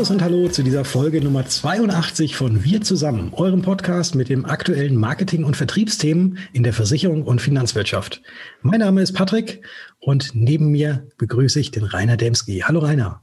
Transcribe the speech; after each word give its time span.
Servus 0.00 0.10
und 0.12 0.22
Hallo 0.22 0.48
zu 0.48 0.62
dieser 0.62 0.86
Folge 0.86 1.22
Nummer 1.22 1.44
82 1.44 2.34
von 2.34 2.64
Wir 2.64 2.80
zusammen, 2.80 3.34
eurem 3.34 3.60
Podcast 3.60 4.14
mit 4.14 4.30
dem 4.30 4.46
aktuellen 4.46 4.96
Marketing- 4.96 5.44
und 5.44 5.58
Vertriebsthemen 5.58 6.38
in 6.54 6.62
der 6.62 6.72
Versicherung 6.72 7.22
und 7.22 7.42
Finanzwirtschaft. 7.42 8.22
Mein 8.62 8.80
Name 8.80 9.02
ist 9.02 9.12
Patrick 9.12 9.62
und 9.98 10.30
neben 10.32 10.70
mir 10.70 11.06
begrüße 11.18 11.60
ich 11.60 11.70
den 11.70 11.84
Rainer 11.84 12.16
Demski. 12.16 12.60
Hallo 12.60 12.78
Rainer. 12.80 13.20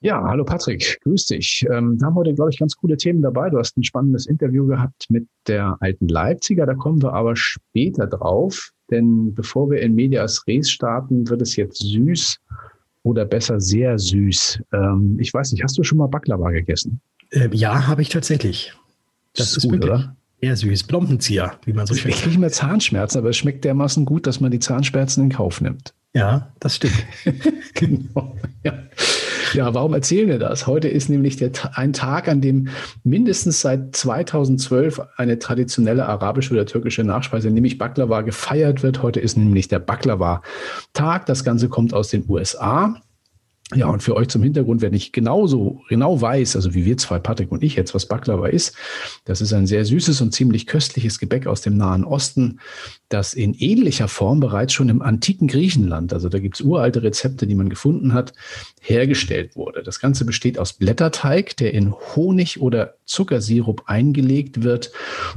Ja, 0.00 0.20
hallo 0.24 0.44
Patrick, 0.44 0.98
grüß 1.04 1.26
dich. 1.26 1.64
Ähm, 1.70 2.00
wir 2.00 2.06
haben 2.08 2.16
heute, 2.16 2.34
glaube 2.34 2.50
ich, 2.50 2.58
ganz 2.58 2.74
coole 2.74 2.96
Themen 2.96 3.22
dabei. 3.22 3.48
Du 3.48 3.58
hast 3.58 3.76
ein 3.76 3.84
spannendes 3.84 4.26
Interview 4.26 4.66
gehabt 4.66 5.06
mit 5.08 5.28
der 5.46 5.76
alten 5.78 6.08
Leipziger, 6.08 6.66
da 6.66 6.74
kommen 6.74 7.00
wir 7.00 7.12
aber 7.12 7.36
später 7.36 8.08
drauf. 8.08 8.70
Denn 8.90 9.34
bevor 9.34 9.70
wir 9.70 9.80
in 9.82 9.94
Medias 9.94 10.44
Res 10.48 10.68
starten, 10.68 11.28
wird 11.28 11.42
es 11.42 11.54
jetzt 11.54 11.78
süß 11.78 12.40
oder 13.02 13.24
besser 13.24 13.60
sehr 13.60 13.98
süß. 13.98 14.62
Ähm, 14.72 15.16
ich 15.20 15.32
weiß 15.32 15.52
nicht, 15.52 15.62
hast 15.62 15.78
du 15.78 15.82
schon 15.82 15.98
mal 15.98 16.06
Baklava 16.06 16.50
gegessen? 16.50 17.00
Äh, 17.30 17.48
ja, 17.52 17.86
habe 17.86 18.02
ich 18.02 18.08
tatsächlich. 18.08 18.72
Das, 19.34 19.48
das 19.48 19.56
ist, 19.58 19.64
ist 19.64 19.70
gut, 19.70 19.84
oder? 19.84 20.16
Eher 20.40 20.56
süß. 20.56 20.84
Blombenzieher, 20.84 21.58
wie 21.64 21.72
man 21.72 21.86
so 21.86 21.94
schön 21.94 22.10
sagt. 22.10 22.22
Ich 22.22 22.26
nicht 22.26 22.38
mehr 22.38 22.50
Zahnschmerzen, 22.50 23.18
aber 23.18 23.30
es 23.30 23.36
schmeckt 23.36 23.64
dermaßen 23.64 24.04
gut, 24.04 24.26
dass 24.26 24.40
man 24.40 24.50
die 24.50 24.58
Zahnschmerzen 24.58 25.24
in 25.24 25.30
Kauf 25.30 25.60
nimmt. 25.60 25.94
Ja, 26.14 26.52
das 26.60 26.76
stimmt. 26.76 27.06
genau. 27.74 28.36
Ja. 28.64 28.72
Ja, 29.54 29.74
warum 29.74 29.94
erzählen 29.94 30.28
wir 30.28 30.38
das? 30.38 30.66
Heute 30.66 30.88
ist 30.88 31.08
nämlich 31.08 31.36
der, 31.36 31.50
ein 31.74 31.92
Tag, 31.92 32.28
an 32.28 32.40
dem 32.40 32.68
mindestens 33.04 33.60
seit 33.60 33.96
2012 33.96 35.00
eine 35.16 35.38
traditionelle 35.38 36.06
arabische 36.06 36.54
oder 36.54 36.66
türkische 36.66 37.04
Nachspeise, 37.04 37.50
nämlich 37.50 37.78
Baklava, 37.78 38.22
gefeiert 38.22 38.82
wird. 38.82 39.02
Heute 39.02 39.20
ist 39.20 39.36
nämlich 39.36 39.68
der 39.68 39.80
Baklava-Tag. 39.80 41.26
Das 41.26 41.44
Ganze 41.44 41.68
kommt 41.68 41.94
aus 41.94 42.08
den 42.08 42.24
USA. 42.28 43.00
Ja, 43.74 43.86
und 43.86 44.02
für 44.02 44.16
euch 44.16 44.28
zum 44.28 44.42
Hintergrund, 44.42 44.82
wer 44.82 44.90
nicht 44.90 45.12
genauso 45.12 45.82
genau 45.88 46.20
weiß, 46.20 46.56
also 46.56 46.74
wie 46.74 46.84
wir 46.84 46.96
zwei, 46.96 47.20
Patrick 47.20 47.52
und 47.52 47.62
ich 47.62 47.76
jetzt, 47.76 47.94
was 47.94 48.06
Baklava 48.06 48.48
ist, 48.48 48.74
das 49.24 49.40
ist 49.40 49.52
ein 49.52 49.68
sehr 49.68 49.84
süßes 49.84 50.20
und 50.22 50.32
ziemlich 50.32 50.66
köstliches 50.66 51.20
Gebäck 51.20 51.46
aus 51.46 51.60
dem 51.60 51.76
Nahen 51.76 52.04
Osten, 52.04 52.58
das 53.08 53.32
in 53.32 53.54
ähnlicher 53.54 54.08
Form 54.08 54.40
bereits 54.40 54.72
schon 54.72 54.88
im 54.88 55.02
antiken 55.02 55.46
Griechenland, 55.46 56.12
also 56.12 56.28
da 56.28 56.40
gibt's 56.40 56.60
uralte 56.60 57.04
Rezepte, 57.04 57.46
die 57.46 57.54
man 57.54 57.68
gefunden 57.68 58.12
hat, 58.12 58.32
hergestellt 58.80 59.54
wurde. 59.54 59.84
Das 59.84 60.00
Ganze 60.00 60.24
besteht 60.24 60.58
aus 60.58 60.72
Blätterteig, 60.72 61.56
der 61.56 61.72
in 61.72 61.92
Honig 62.16 62.60
oder 62.60 62.94
Zuckersirup 63.04 63.84
eingelegt 63.86 64.64
wird 64.64 64.90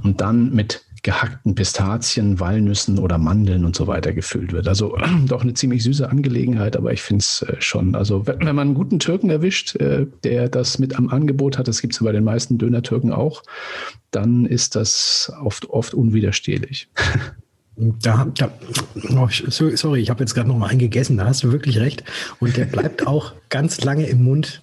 und 0.03 0.21
dann 0.21 0.51
mit 0.53 0.85
gehackten 1.03 1.53
Pistazien, 1.53 2.39
Walnüssen 2.39 2.97
oder 2.97 3.17
Mandeln 3.17 3.65
und 3.65 3.75
so 3.75 3.87
weiter 3.87 4.13
gefüllt 4.13 4.53
wird. 4.53 4.67
Also 4.67 4.97
doch 5.27 5.43
eine 5.43 5.53
ziemlich 5.53 5.83
süße 5.83 6.09
Angelegenheit, 6.09 6.77
aber 6.77 6.93
ich 6.93 7.01
finde 7.01 7.21
es 7.21 7.41
äh, 7.43 7.57
schon, 7.59 7.93
also 7.93 8.25
wenn, 8.25 8.39
wenn, 8.39 8.55
man 8.55 8.69
einen 8.69 8.75
guten 8.75 8.99
Türken 8.99 9.29
erwischt, 9.29 9.75
äh, 9.75 10.07
der 10.23 10.49
das 10.49 10.79
mit 10.79 10.95
am 10.95 11.09
Angebot 11.09 11.57
hat, 11.57 11.67
das 11.67 11.81
gibt 11.81 11.93
es 11.93 11.99
ja 11.99 12.05
bei 12.05 12.13
den 12.13 12.23
meisten 12.23 12.57
Döner-Türken 12.57 13.11
auch, 13.11 13.43
dann 14.11 14.45
ist 14.45 14.75
das 14.75 15.31
oft, 15.43 15.69
oft 15.69 15.93
unwiderstehlich. 15.93 16.89
Da, 17.75 18.27
da 18.37 18.51
oh, 19.15 19.27
sorry, 19.31 19.99
ich 19.99 20.11
habe 20.11 20.19
jetzt 20.19 20.35
gerade 20.35 20.47
noch 20.47 20.59
mal 20.59 20.67
einen 20.67 20.77
gegessen, 20.77 21.17
da 21.17 21.25
hast 21.25 21.41
du 21.41 21.51
wirklich 21.51 21.79
recht. 21.79 22.03
Und 22.39 22.55
der 22.55 22.65
bleibt 22.65 23.07
auch 23.07 23.33
ganz 23.49 23.83
lange 23.83 24.05
im 24.05 24.23
Mund 24.23 24.61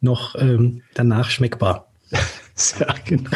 noch 0.00 0.36
ähm, 0.38 0.82
danach 0.94 1.30
schmeckbar. 1.30 1.88
Ja, 2.78 2.94
genau. 3.04 3.30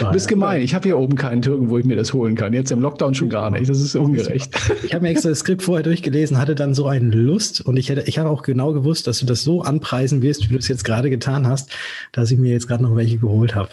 Du 0.00 0.10
bist 0.12 0.28
gemein. 0.28 0.62
Ich 0.62 0.74
habe 0.74 0.88
hier 0.88 0.98
oben 0.98 1.16
keinen 1.16 1.42
Türken, 1.42 1.70
wo 1.70 1.78
ich 1.78 1.84
mir 1.84 1.96
das 1.96 2.12
holen 2.12 2.34
kann. 2.34 2.52
Jetzt 2.52 2.70
im 2.70 2.80
Lockdown 2.80 3.14
schon 3.14 3.30
gar 3.30 3.50
nicht. 3.50 3.68
Das 3.68 3.80
ist 3.80 3.94
ungerecht. 3.96 4.54
Ich 4.84 4.94
habe 4.94 5.02
mir 5.02 5.10
extra 5.10 5.30
das 5.30 5.40
Skript 5.40 5.62
vorher 5.62 5.82
durchgelesen, 5.82 6.38
hatte 6.38 6.54
dann 6.54 6.74
so 6.74 6.86
eine 6.86 7.10
Lust 7.10 7.60
und 7.62 7.76
ich 7.76 7.88
hätte, 7.88 8.02
ich 8.02 8.18
habe 8.18 8.28
auch 8.28 8.42
genau 8.42 8.72
gewusst, 8.72 9.06
dass 9.06 9.20
du 9.20 9.26
das 9.26 9.42
so 9.42 9.62
anpreisen 9.62 10.22
wirst, 10.22 10.48
wie 10.48 10.52
du 10.52 10.58
es 10.58 10.68
jetzt 10.68 10.84
gerade 10.84 11.10
getan 11.10 11.46
hast, 11.46 11.70
dass 12.12 12.30
ich 12.30 12.38
mir 12.38 12.52
jetzt 12.52 12.68
gerade 12.68 12.82
noch 12.82 12.94
welche 12.94 13.18
geholt 13.18 13.54
habe. 13.54 13.70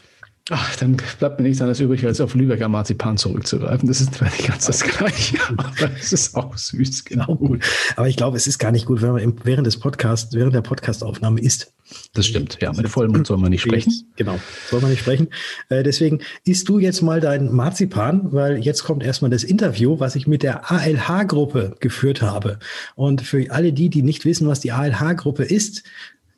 Ach, 0.51 0.75
dann 0.75 0.97
bleibt 1.17 1.39
mir 1.39 1.47
nichts 1.47 1.59
anderes 1.59 1.79
übrig, 1.79 2.06
als 2.06 2.22
auf 2.22 2.35
Lübecker 2.35 2.67
Marzipan 2.67 3.17
zurückzugreifen. 3.17 3.88
Das 3.88 4.00
ist 4.00 4.13
zwar 4.13 4.29
nicht 4.29 4.47
ganz 4.47 4.67
das 4.67 4.83
Gleiche, 4.83 5.39
aber 5.57 5.91
es 6.00 6.13
ist 6.13 6.35
auch 6.35 6.56
süß, 6.56 7.06
genau 7.06 7.35
gut. 7.35 7.63
Aber 7.95 8.07
ich 8.07 8.16
glaube, 8.16 8.38
es 8.38 8.45
ist 8.45 8.59
gar 8.59 8.72
nicht 8.72 8.85
gut, 8.85 9.01
wenn 9.01 9.13
man 9.13 9.33
während 9.44 9.66
des 9.66 9.79
Podcasts, 9.79 10.35
während 10.35 10.53
der 10.53 10.61
Podcastaufnahme 10.61 11.41
isst. 11.41 11.73
Das 12.13 12.28
stimmt, 12.28 12.59
ja. 12.61 12.72
Mit 12.73 12.89
vollem 12.89 13.11
Mund 13.11 13.25
soll 13.25 13.38
man 13.38 13.50
nicht 13.50 13.61
sprechen. 13.61 13.91
Genau, 14.17 14.39
soll 14.69 14.81
man 14.81 14.91
nicht 14.91 15.00
sprechen. 15.00 15.29
Äh, 15.69 15.81
deswegen 15.81 16.19
isst 16.44 16.69
du 16.69 16.77
jetzt 16.77 17.01
mal 17.01 17.22
dein 17.22 17.51
Marzipan, 17.51 18.31
weil 18.31 18.57
jetzt 18.57 18.83
kommt 18.83 19.03
erstmal 19.03 19.31
das 19.31 19.44
Interview, 19.44 20.00
was 20.00 20.16
ich 20.16 20.27
mit 20.27 20.44
der 20.44 20.72
ALH-Gruppe 20.72 21.75
geführt 21.79 22.22
habe. 22.22 22.59
Und 22.95 23.22
für 23.22 23.51
alle 23.51 23.73
die, 23.73 23.89
die 23.89 24.03
nicht 24.03 24.25
wissen, 24.25 24.47
was 24.47 24.59
die 24.59 24.72
ALH-Gruppe 24.72 25.44
ist, 25.44 25.83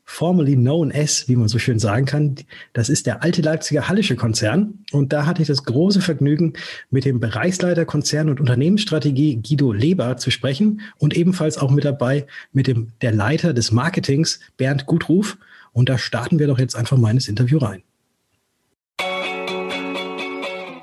formerly 0.07 0.55
known 0.55 0.91
as, 0.91 1.27
wie 1.27 1.35
man 1.35 1.49
so 1.49 1.59
schön 1.59 1.79
sagen 1.79 2.05
kann. 2.05 2.35
Das 2.73 2.87
ist 2.87 3.05
der 3.05 3.23
alte 3.23 3.41
Leipziger 3.41 3.89
Hallische 3.89 4.15
Konzern. 4.15 4.79
Und 4.91 5.11
da 5.13 5.25
hatte 5.25 5.41
ich 5.41 5.49
das 5.49 5.65
große 5.65 6.01
Vergnügen, 6.01 6.53
mit 6.89 7.05
dem 7.05 7.19
Bereichsleiter 7.19 7.85
Konzern- 7.85 8.29
und 8.29 8.39
Unternehmensstrategie 8.39 9.41
Guido 9.43 9.73
Leber 9.73 10.15
zu 10.17 10.31
sprechen 10.31 10.81
und 10.97 11.15
ebenfalls 11.15 11.57
auch 11.57 11.71
mit 11.71 11.83
dabei 11.83 12.25
mit 12.53 12.67
dem, 12.67 12.93
der 13.01 13.11
Leiter 13.11 13.53
des 13.53 13.71
Marketings 13.71 14.39
Bernd 14.55 14.85
Gutruf. 14.85 15.37
Und 15.73 15.89
da 15.89 15.97
starten 15.97 16.39
wir 16.39 16.47
doch 16.47 16.57
jetzt 16.57 16.75
einfach 16.75 16.97
mal 16.97 17.11
ins 17.11 17.27
Interview 17.27 17.59
rein. 17.59 17.83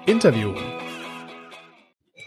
Interview. 0.07 0.53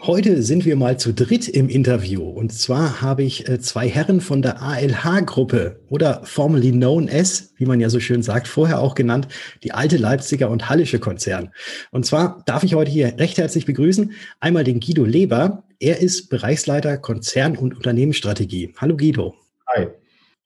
Heute 0.00 0.44
sind 0.44 0.64
wir 0.64 0.76
mal 0.76 0.96
zu 0.96 1.12
dritt 1.12 1.48
im 1.48 1.68
Interview. 1.68 2.22
Und 2.22 2.52
zwar 2.52 3.02
habe 3.02 3.24
ich 3.24 3.48
äh, 3.48 3.58
zwei 3.58 3.88
Herren 3.88 4.20
von 4.20 4.42
der 4.42 4.62
ALH-Gruppe 4.62 5.80
oder 5.88 6.22
formerly 6.24 6.70
known 6.70 7.08
as, 7.08 7.52
wie 7.56 7.66
man 7.66 7.80
ja 7.80 7.90
so 7.90 7.98
schön 7.98 8.22
sagt, 8.22 8.46
vorher 8.46 8.80
auch 8.80 8.94
genannt, 8.94 9.26
die 9.64 9.72
alte 9.72 9.96
Leipziger 9.96 10.50
und 10.50 10.68
Hallische 10.68 11.00
Konzern. 11.00 11.50
Und 11.90 12.06
zwar 12.06 12.44
darf 12.46 12.62
ich 12.62 12.74
heute 12.74 12.92
hier 12.92 13.18
recht 13.18 13.38
herzlich 13.38 13.66
begrüßen 13.66 14.12
einmal 14.38 14.62
den 14.62 14.78
Guido 14.78 15.04
Leber. 15.04 15.64
Er 15.80 16.00
ist 16.00 16.28
Bereichsleiter 16.30 16.96
Konzern- 16.98 17.56
und 17.56 17.74
Unternehmensstrategie. 17.74 18.74
Hallo 18.76 18.96
Guido. 18.96 19.34
Hi. 19.66 19.88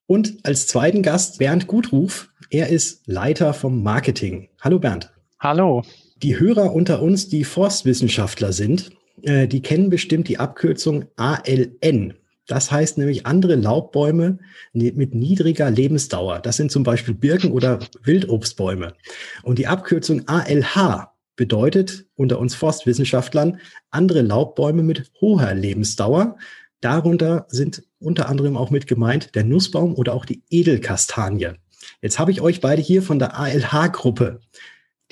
Und 0.07 0.39
als 0.45 0.67
zweiten 0.67 1.03
Gast 1.03 1.39
Bernd 1.39 1.67
Gutruf. 1.67 2.31
Er 2.49 2.71
ist 2.71 3.03
Leiter 3.07 3.53
vom 3.53 3.83
Marketing. 3.83 4.49
Hallo 4.63 4.79
Bernd. 4.79 5.13
Hallo. 5.39 5.83
Die 6.23 6.39
Hörer 6.39 6.73
unter 6.73 7.03
uns, 7.03 7.29
die 7.29 7.45
Forstwissenschaftler 7.45 8.53
sind, 8.53 8.93
äh, 9.23 9.47
die 9.47 9.63
kennen 9.63 9.91
bestimmt 9.91 10.29
die 10.29 10.39
Abkürzung 10.39 11.07
ALN. 11.17 12.15
Das 12.47 12.73
heißt 12.73 12.99
nämlich 12.99 13.25
andere 13.25 13.55
Laubbäume 13.55 14.39
mit 14.73 15.15
niedriger 15.15 15.71
Lebensdauer. 15.71 16.41
Das 16.41 16.57
sind 16.57 16.73
zum 16.73 16.83
Beispiel 16.83 17.15
Birken 17.15 17.53
oder 17.53 17.79
Wildobstbäume. 18.03 18.95
Und 19.43 19.59
die 19.59 19.69
Abkürzung 19.69 20.29
ALH 20.29 21.13
bedeutet 21.37 22.07
unter 22.15 22.39
uns 22.39 22.55
Forstwissenschaftlern 22.55 23.59
andere 23.91 24.23
Laubbäume 24.23 24.83
mit 24.83 25.11
hoher 25.21 25.55
Lebensdauer. 25.55 26.37
Darunter 26.81 27.47
sind 27.49 27.85
unter 28.01 28.29
anderem 28.29 28.57
auch 28.57 28.71
mit 28.71 28.87
gemeint 28.87 29.35
der 29.35 29.45
Nussbaum 29.45 29.95
oder 29.95 30.13
auch 30.15 30.25
die 30.25 30.43
Edelkastanie. 30.51 31.53
Jetzt 32.01 32.19
habe 32.19 32.33
ich 32.33 32.41
euch 32.41 32.61
beide 32.61 32.83
hier 32.83 33.03
von 33.03 33.19
der 33.19 33.39
ALH-Gruppe 33.39 34.41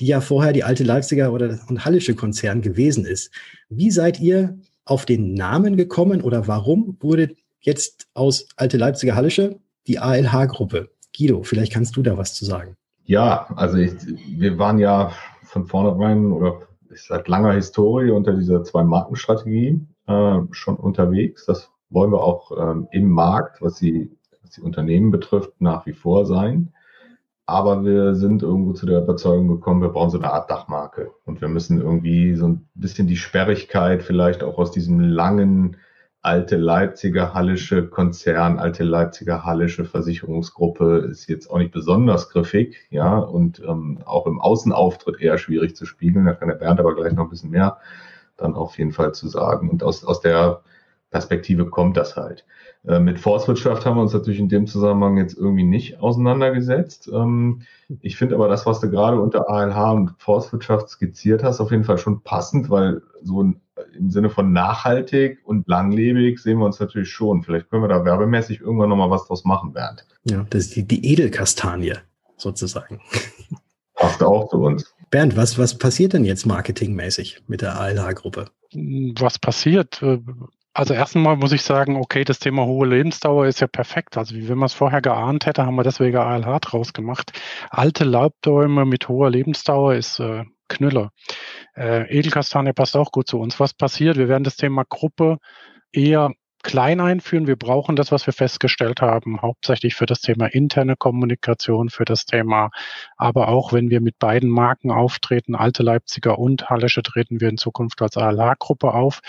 die 0.00 0.06
ja 0.06 0.20
vorher 0.20 0.52
die 0.52 0.64
alte 0.64 0.82
Leipziger 0.82 1.32
oder 1.32 1.58
und 1.68 1.84
Hallische 1.84 2.14
Konzern 2.14 2.62
gewesen 2.62 3.04
ist. 3.04 3.30
Wie 3.68 3.90
seid 3.90 4.18
ihr 4.18 4.58
auf 4.86 5.04
den 5.04 5.34
Namen 5.34 5.76
gekommen 5.76 6.22
oder 6.22 6.48
warum 6.48 6.96
wurde 7.00 7.34
jetzt 7.60 8.08
aus 8.14 8.48
alte 8.56 8.78
Leipziger 8.78 9.14
Hallische 9.14 9.60
die 9.86 9.98
ALH-Gruppe? 9.98 10.88
Guido, 11.16 11.42
vielleicht 11.42 11.72
kannst 11.72 11.96
du 11.96 12.02
da 12.02 12.16
was 12.16 12.34
zu 12.34 12.44
sagen. 12.44 12.76
Ja, 13.04 13.46
also 13.56 13.76
ich, 13.76 13.92
wir 14.38 14.58
waren 14.58 14.78
ja 14.78 15.12
von 15.42 15.66
vornherein 15.66 16.32
oder 16.32 16.62
seit 16.94 17.28
langer 17.28 17.52
Historie 17.52 18.10
unter 18.10 18.32
dieser 18.32 18.64
Zwei-Marken-Strategie 18.64 19.80
äh, 20.06 20.38
schon 20.52 20.76
unterwegs. 20.76 21.44
Das 21.44 21.70
wollen 21.90 22.12
wir 22.12 22.22
auch 22.22 22.52
ähm, 22.56 22.88
im 22.92 23.10
Markt, 23.10 23.60
was 23.60 23.76
die, 23.76 24.10
was 24.42 24.52
die 24.52 24.62
Unternehmen 24.62 25.10
betrifft, 25.10 25.60
nach 25.60 25.84
wie 25.86 25.92
vor 25.92 26.24
sein. 26.24 26.72
Aber 27.50 27.84
wir 27.84 28.14
sind 28.14 28.44
irgendwo 28.44 28.74
zu 28.74 28.86
der 28.86 29.02
Überzeugung 29.02 29.48
gekommen, 29.48 29.82
wir 29.82 29.88
brauchen 29.88 30.10
so 30.10 30.18
eine 30.18 30.32
Art 30.32 30.48
Dachmarke. 30.48 31.10
Und 31.24 31.40
wir 31.40 31.48
müssen 31.48 31.80
irgendwie 31.80 32.36
so 32.36 32.46
ein 32.46 32.68
bisschen 32.74 33.08
die 33.08 33.16
Sperrigkeit 33.16 34.04
vielleicht 34.04 34.44
auch 34.44 34.56
aus 34.56 34.70
diesem 34.70 35.00
langen 35.00 35.76
alte 36.22 36.56
Leipziger 36.56 37.34
Hallische 37.34 37.88
Konzern, 37.88 38.60
alte 38.60 38.84
Leipziger 38.84 39.44
Hallische 39.44 39.84
Versicherungsgruppe 39.84 41.08
ist 41.10 41.28
jetzt 41.28 41.50
auch 41.50 41.58
nicht 41.58 41.72
besonders 41.72 42.30
griffig, 42.30 42.76
ja, 42.90 43.18
und 43.18 43.60
ähm, 43.66 43.98
auch 44.04 44.26
im 44.28 44.40
Außenauftritt 44.40 45.20
eher 45.20 45.36
schwierig 45.36 45.74
zu 45.74 45.86
spiegeln. 45.86 46.26
Da 46.26 46.34
kann 46.34 46.50
der 46.50 46.54
Bernd 46.54 46.78
aber 46.78 46.94
gleich 46.94 47.14
noch 47.14 47.24
ein 47.24 47.30
bisschen 47.30 47.50
mehr 47.50 47.78
dann 48.36 48.54
auf 48.54 48.78
jeden 48.78 48.92
Fall 48.92 49.12
zu 49.12 49.26
sagen. 49.26 49.68
Und 49.68 49.82
aus, 49.82 50.04
aus 50.04 50.20
der 50.20 50.60
Perspektive 51.10 51.66
kommt 51.66 51.96
das 51.96 52.16
halt. 52.16 52.44
Äh, 52.86 53.00
mit 53.00 53.18
Forstwirtschaft 53.18 53.84
haben 53.84 53.96
wir 53.96 54.02
uns 54.02 54.12
natürlich 54.12 54.40
in 54.40 54.48
dem 54.48 54.66
Zusammenhang 54.66 55.18
jetzt 55.18 55.36
irgendwie 55.36 55.64
nicht 55.64 56.00
auseinandergesetzt. 56.00 57.10
Ähm, 57.12 57.62
ich 58.00 58.16
finde 58.16 58.36
aber 58.36 58.48
das, 58.48 58.66
was 58.66 58.80
du 58.80 58.90
gerade 58.90 59.20
unter 59.20 59.48
ALH 59.48 59.92
und 59.92 60.14
Forstwirtschaft 60.18 60.88
skizziert 60.88 61.42
hast, 61.42 61.60
auf 61.60 61.72
jeden 61.72 61.84
Fall 61.84 61.98
schon 61.98 62.22
passend, 62.22 62.70
weil 62.70 63.02
so 63.22 63.42
ein 63.42 63.60
im 63.96 64.10
Sinne 64.10 64.30
von 64.30 64.52
nachhaltig 64.52 65.38
und 65.44 65.66
langlebig 65.68 66.38
sehen 66.38 66.58
wir 66.58 66.66
uns 66.66 66.80
natürlich 66.80 67.10
schon. 67.10 67.42
Vielleicht 67.42 67.70
können 67.70 67.82
wir 67.82 67.88
da 67.88 68.04
werbemäßig 68.04 68.60
irgendwann 68.60 68.88
nochmal 68.88 69.10
was 69.10 69.26
draus 69.26 69.44
machen, 69.44 69.72
Bernd. 69.72 70.06
Ja, 70.24 70.46
das 70.50 70.64
ist 70.64 70.76
die, 70.76 70.86
die 70.86 71.12
Edelkastanie 71.12 71.94
sozusagen. 72.36 73.00
Passt 73.94 74.22
auch 74.22 74.48
zu 74.48 74.58
uns. 74.58 74.94
Bernd, 75.10 75.36
was, 75.36 75.58
was 75.58 75.76
passiert 75.76 76.12
denn 76.12 76.24
jetzt 76.24 76.46
marketingmäßig 76.46 77.42
mit 77.46 77.62
der 77.62 77.78
ALH-Gruppe? 77.80 78.46
Was 78.72 79.38
passiert? 79.38 80.00
Also 80.72 80.94
erstmal 80.94 81.36
muss 81.36 81.52
ich 81.52 81.62
sagen, 81.62 81.96
okay, 81.96 82.24
das 82.24 82.38
Thema 82.38 82.64
hohe 82.64 82.86
Lebensdauer 82.86 83.46
ist 83.46 83.60
ja 83.60 83.66
perfekt. 83.66 84.16
Also 84.16 84.36
wie 84.36 84.48
wenn 84.48 84.58
man 84.58 84.66
es 84.66 84.72
vorher 84.72 85.02
geahnt 85.02 85.46
hätte, 85.46 85.66
haben 85.66 85.74
wir 85.74 85.82
deswegen 85.82 86.16
ALH 86.16 86.60
draus 86.60 86.92
gemacht. 86.92 87.32
Alte 87.70 88.04
Laubbäume 88.04 88.84
mit 88.84 89.08
hoher 89.08 89.30
Lebensdauer 89.30 89.94
ist 89.94 90.20
äh, 90.20 90.44
Knüller. 90.68 91.10
Äh, 91.74 92.08
Edelkastanie 92.16 92.72
passt 92.72 92.96
auch 92.96 93.10
gut 93.10 93.26
zu 93.26 93.40
uns. 93.40 93.58
Was 93.58 93.74
passiert? 93.74 94.16
Wir 94.16 94.28
werden 94.28 94.44
das 94.44 94.56
Thema 94.56 94.84
Gruppe 94.88 95.38
eher 95.92 96.30
klein 96.62 97.00
einführen. 97.00 97.46
Wir 97.46 97.56
brauchen 97.56 97.96
das, 97.96 98.12
was 98.12 98.26
wir 98.26 98.32
festgestellt 98.32 99.00
haben, 99.00 99.40
hauptsächlich 99.42 99.94
für 99.94 100.06
das 100.06 100.20
Thema 100.20 100.46
interne 100.46 100.96
Kommunikation, 100.96 101.90
für 101.90 102.04
das 102.04 102.26
Thema, 102.26 102.70
aber 103.16 103.48
auch 103.48 103.72
wenn 103.72 103.90
wir 103.90 104.00
mit 104.00 104.18
beiden 104.18 104.50
Marken 104.50 104.90
auftreten, 104.90 105.54
Alte 105.54 105.82
Leipziger 105.82 106.38
und 106.38 106.68
Hallische, 106.68 107.02
treten 107.02 107.40
wir 107.40 107.48
in 107.48 107.56
Zukunft 107.58 108.02
als 108.02 108.16
ALH-Gruppe 108.16 108.92
auf. 108.92 109.20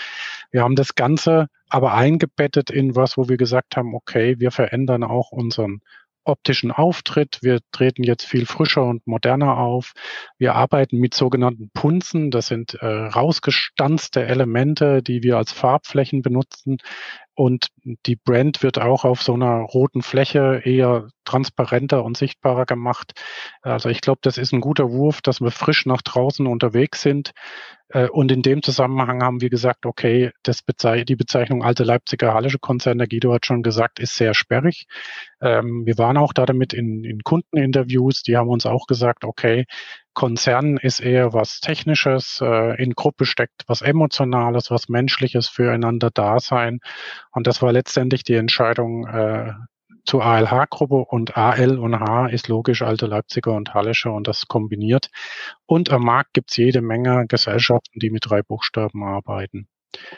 Wir 0.50 0.62
haben 0.62 0.76
das 0.76 0.94
Ganze 0.94 1.48
aber 1.68 1.94
eingebettet 1.94 2.70
in 2.70 2.96
was, 2.96 3.16
wo 3.16 3.28
wir 3.28 3.38
gesagt 3.38 3.76
haben, 3.76 3.94
okay, 3.94 4.38
wir 4.38 4.50
verändern 4.50 5.04
auch 5.04 5.32
unseren 5.32 5.80
optischen 6.24 6.70
Auftritt. 6.70 7.38
Wir 7.42 7.60
treten 7.72 8.04
jetzt 8.04 8.24
viel 8.24 8.46
frischer 8.46 8.84
und 8.84 9.06
moderner 9.06 9.58
auf. 9.58 9.92
Wir 10.38 10.54
arbeiten 10.54 10.98
mit 10.98 11.14
sogenannten 11.14 11.70
Punzen. 11.74 12.30
Das 12.30 12.46
sind 12.46 12.74
äh, 12.74 12.86
rausgestanzte 12.86 14.24
Elemente, 14.24 15.02
die 15.02 15.22
wir 15.22 15.36
als 15.36 15.52
Farbflächen 15.52 16.22
benutzen. 16.22 16.78
Und 17.34 17.68
die 18.06 18.16
Brand 18.16 18.62
wird 18.62 18.78
auch 18.78 19.04
auf 19.04 19.22
so 19.22 19.32
einer 19.34 19.60
roten 19.60 20.02
Fläche 20.02 20.60
eher 20.64 21.08
transparenter 21.24 22.04
und 22.04 22.16
sichtbarer 22.16 22.66
gemacht. 22.66 23.12
Also 23.62 23.88
ich 23.88 24.00
glaube, 24.02 24.18
das 24.22 24.36
ist 24.36 24.52
ein 24.52 24.60
guter 24.60 24.90
Wurf, 24.90 25.22
dass 25.22 25.40
wir 25.40 25.50
frisch 25.50 25.86
nach 25.86 26.02
draußen 26.02 26.46
unterwegs 26.46 27.00
sind. 27.00 27.32
Äh, 27.88 28.08
und 28.08 28.32
in 28.32 28.42
dem 28.42 28.62
Zusammenhang 28.62 29.22
haben 29.22 29.40
wir 29.40 29.50
gesagt, 29.50 29.86
okay, 29.86 30.32
das 30.42 30.62
Bezei 30.62 31.04
die 31.04 31.16
Bezeichnung 31.16 31.62
alte 31.62 31.84
Leipziger 31.84 32.34
Hallische 32.34 32.58
Konzern, 32.58 32.98
der 32.98 33.06
Guido 33.08 33.32
hat 33.32 33.46
schon 33.46 33.62
gesagt, 33.62 33.98
ist 33.98 34.16
sehr 34.16 34.34
sperrig. 34.34 34.86
Ähm, 35.40 35.86
wir 35.86 35.98
waren 35.98 36.16
auch 36.16 36.32
da 36.32 36.46
damit 36.46 36.72
in, 36.72 37.04
in 37.04 37.22
Kundeninterviews, 37.22 38.22
die 38.22 38.36
haben 38.36 38.48
uns 38.48 38.66
auch 38.66 38.86
gesagt, 38.86 39.24
okay, 39.24 39.66
Konzern 40.14 40.76
ist 40.76 41.00
eher 41.00 41.32
was 41.32 41.60
Technisches, 41.60 42.40
äh, 42.42 42.82
in 42.82 42.92
Gruppe 42.92 43.24
steckt 43.24 43.62
was 43.66 43.82
Emotionales, 43.82 44.70
was 44.70 44.88
Menschliches 44.88 45.48
füreinander 45.48 46.10
Dasein. 46.10 46.80
Und 47.32 47.46
das 47.46 47.62
war 47.62 47.72
letztendlich 47.72 48.22
die 48.22 48.34
Entscheidung 48.34 49.06
äh, 49.06 49.52
zur 50.04 50.24
ALH-Gruppe 50.24 51.04
und 51.08 51.36
AL 51.36 51.78
und 51.78 51.98
H 51.98 52.26
ist 52.26 52.48
logisch 52.48 52.82
alte 52.82 53.06
Leipziger 53.06 53.52
und 53.52 53.72
Hallische 53.72 54.10
und 54.10 54.26
das 54.26 54.46
kombiniert. 54.48 55.08
Und 55.66 55.90
am 55.90 56.02
Markt 56.02 56.34
gibt's 56.34 56.56
jede 56.56 56.82
Menge 56.82 57.26
Gesellschaften, 57.28 58.00
die 58.00 58.10
mit 58.10 58.28
drei 58.28 58.42
Buchstaben 58.42 59.04
arbeiten. 59.04 59.68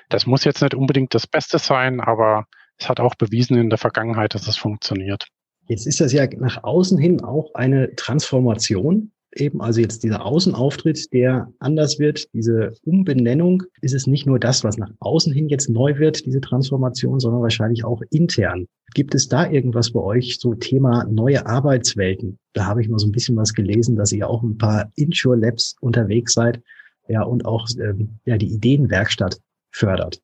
Das 0.09 0.27
muss 0.27 0.45
jetzt 0.45 0.63
nicht 0.63 0.75
unbedingt 0.75 1.15
das 1.15 1.27
Beste 1.27 1.59
sein, 1.59 2.01
aber 2.01 2.47
es 2.79 2.89
hat 2.89 3.01
auch 3.01 3.15
bewiesen 3.15 3.59
in 3.59 3.69
der 3.69 3.79
Vergangenheit, 3.79 4.35
dass 4.35 4.49
es 4.49 4.57
funktioniert. 4.57 5.29
Jetzt 5.67 5.87
ist 5.87 6.01
das 6.01 6.13
ja 6.13 6.27
nach 6.37 6.63
außen 6.63 6.99
hin 6.99 7.23
auch 7.23 7.55
eine 7.55 7.95
Transformation 7.95 9.13
eben, 9.37 9.61
also 9.61 9.81
jetzt 9.81 10.05
dieser 10.05 10.25
Außenauftritt, 10.25 11.13
der 11.13 11.53
anders 11.59 11.99
wird, 11.99 12.27
diese 12.33 12.73
Umbenennung, 12.85 13.63
ist 13.81 13.95
es 13.95 14.07
nicht 14.07 14.27
nur 14.27 14.39
das, 14.39 14.65
was 14.65 14.79
nach 14.79 14.91
außen 15.01 15.33
hin 15.33 15.49
jetzt 15.49 15.69
neu 15.69 15.99
wird, 15.99 16.25
diese 16.27 16.41
Transformation, 16.41 17.21
sondern 17.21 17.43
wahrscheinlich 17.43 17.85
auch 17.85 18.03
intern. 18.11 18.67
Gibt 18.95 19.15
es 19.15 19.29
da 19.29 19.51
irgendwas 19.51 19.91
bei 19.91 20.01
euch, 20.01 20.39
so 20.39 20.55
Thema 20.55 21.05
neue 21.05 21.47
Arbeitswelten? 21.47 22.39
Da 22.53 22.67
habe 22.67 22.83
ich 22.83 22.89
mal 22.89 22.99
so 22.99 23.09
ein 23.09 23.13
bisschen 23.13 23.37
was 23.37 23.53
gelesen, 23.53 23.97
dass 23.97 24.13
ihr 24.13 24.29
auch 24.29 24.43
ein 24.43 24.59
paar 24.59 24.91
Insure 24.97 25.37
Labs 25.37 25.77
unterwegs 25.81 26.35
seid, 26.35 26.63
ja, 27.09 27.23
und 27.23 27.45
auch 27.45 27.69
ähm, 27.79 28.21
ja, 28.25 28.39
die 28.39 28.53
Ideenwerkstatt 28.53 29.41
fördert. 29.71 30.21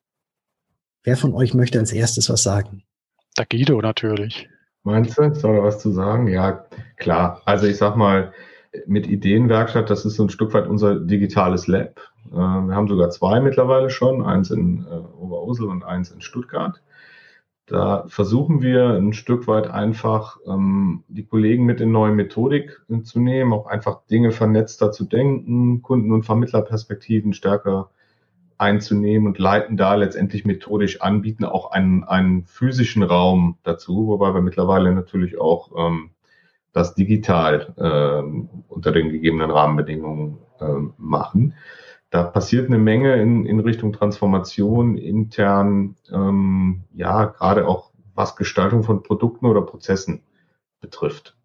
Wer 1.03 1.17
von 1.17 1.35
euch 1.35 1.55
möchte 1.55 1.79
als 1.79 1.93
erstes 1.93 2.31
was 2.31 2.43
sagen? 2.43 2.83
Der 3.37 3.47
Guido 3.47 3.81
natürlich. 3.81 4.49
Meinst 4.83 5.19
du, 5.19 5.35
soll 5.35 5.57
er 5.57 5.63
was 5.63 5.79
zu 5.79 5.93
sagen? 5.93 6.29
Ja, 6.29 6.67
klar. 6.97 7.43
Also 7.45 7.67
ich 7.67 7.77
sag 7.77 7.97
mal, 7.97 8.33
mit 8.87 9.07
Ideenwerkstatt, 9.09 9.91
das 9.91 10.05
ist 10.05 10.17
so 10.17 10.25
ein 10.25 10.31
Stück 10.31 10.55
weit 10.55 10.69
unser 10.69 11.01
digitales 11.01 11.67
Lab. 11.67 12.01
Äh, 12.31 12.37
wir 12.37 12.75
haben 12.75 12.89
sogar 12.89 13.11
zwei 13.11 13.41
mittlerweile 13.41 13.91
schon, 13.91 14.23
eins 14.23 14.51
in 14.51 14.87
äh, 14.89 14.95
Oberursel 14.95 15.67
und 15.67 15.85
eins 15.85 16.11
in 16.11 16.21
Stuttgart. 16.21 16.81
Da 17.67 18.05
versuchen 18.09 18.63
wir 18.63 18.97
ein 18.97 19.13
Stück 19.13 19.47
weit 19.47 19.69
einfach 19.69 20.39
ähm, 20.45 21.05
die 21.09 21.25
Kollegen 21.25 21.65
mit 21.65 21.81
in 21.81 21.93
neue 21.93 22.13
Methodik 22.13 22.81
zu 23.05 23.21
nehmen, 23.21 23.53
auch 23.53 23.67
einfach 23.67 24.01
Dinge 24.11 24.33
vernetzter 24.33 24.91
zu 24.91 25.05
denken, 25.05 25.81
Kunden- 25.81 26.13
und 26.13 26.25
Vermittlerperspektiven 26.25 27.33
stärker 27.33 27.91
einzunehmen 28.59 29.27
und 29.29 29.39
leiten 29.39 29.77
da 29.77 29.95
letztendlich 29.95 30.45
methodisch 30.45 31.01
an, 31.01 31.23
bieten 31.23 31.45
auch 31.45 31.71
einen, 31.71 32.05
einen 32.05 32.45
physischen 32.45 33.03
Raum 33.03 33.57
dazu, 33.63 34.09
wobei 34.09 34.35
wir 34.35 34.43
mittlerweile 34.43 34.93
natürlich 34.93 35.41
auch 35.41 35.71
ähm, 35.79 36.11
das 36.73 36.95
digital 36.95 37.75
äh, 37.77 38.69
unter 38.69 38.93
den 38.93 39.11
gegebenen 39.11 39.51
Rahmenbedingungen 39.51 40.39
äh, 40.61 40.67
machen. 40.97 41.55
Da 42.11 42.25
passiert 42.25 42.67
eine 42.67 42.79
Menge 42.79 43.21
in, 43.21 43.47
in 43.47 43.61
Richtung 43.61 43.93
Transformation 43.93 44.97
intern, 44.97 45.97
ähm, 46.13 46.83
ja, 46.93 47.27
gerade 47.27 47.67
auch 47.69 47.91
was 48.15 48.37
Gestaltung 48.37 48.83
von 48.83 49.03
Produkten 49.03 49.47
oder 49.47 49.63
Prozessen 49.63 50.23
betrifft. 50.81 51.37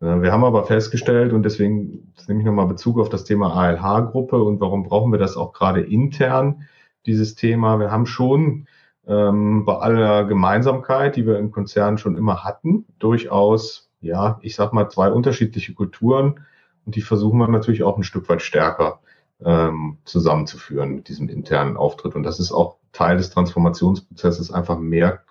Äh, 0.00 0.22
wir 0.22 0.32
haben 0.32 0.44
aber 0.44 0.64
festgestellt, 0.64 1.32
und 1.32 1.42
deswegen 1.42 2.12
nehme 2.28 2.40
ich 2.40 2.46
nochmal 2.46 2.66
Bezug 2.66 2.98
auf 2.98 3.08
das 3.08 3.24
Thema 3.24 3.54
ALH-Gruppe 3.54 4.42
und 4.42 4.60
warum 4.60 4.84
brauchen 4.84 5.12
wir 5.12 5.18
das 5.18 5.36
auch 5.36 5.52
gerade 5.52 5.80
intern, 5.80 6.66
dieses 7.06 7.34
Thema. 7.34 7.78
Wir 7.78 7.90
haben 7.90 8.06
schon 8.06 8.66
ähm, 9.06 9.64
bei 9.64 9.76
aller 9.76 10.24
Gemeinsamkeit, 10.24 11.16
die 11.16 11.26
wir 11.26 11.38
im 11.38 11.50
Konzern 11.50 11.98
schon 11.98 12.16
immer 12.16 12.44
hatten, 12.44 12.84
durchaus 12.98 13.89
ja, 14.00 14.38
ich 14.42 14.54
sag 14.54 14.72
mal, 14.72 14.88
zwei 14.88 15.10
unterschiedliche 15.10 15.74
Kulturen 15.74 16.46
und 16.84 16.96
die 16.96 17.02
versuchen 17.02 17.38
wir 17.38 17.48
natürlich 17.48 17.82
auch 17.82 17.96
ein 17.96 18.02
Stück 18.02 18.28
weit 18.28 18.42
stärker 18.42 19.00
ähm, 19.44 19.98
zusammenzuführen 20.04 20.94
mit 20.94 21.08
diesem 21.08 21.28
internen 21.28 21.76
Auftritt. 21.76 22.14
Und 22.14 22.22
das 22.22 22.40
ist 22.40 22.52
auch 22.52 22.76
Teil 22.92 23.16
des 23.16 23.30
Transformationsprozesses, 23.30 24.50
einfach 24.50 24.78
mehr 24.78 25.24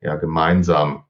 ja, 0.00 0.16
gemeinsam, 0.16 1.04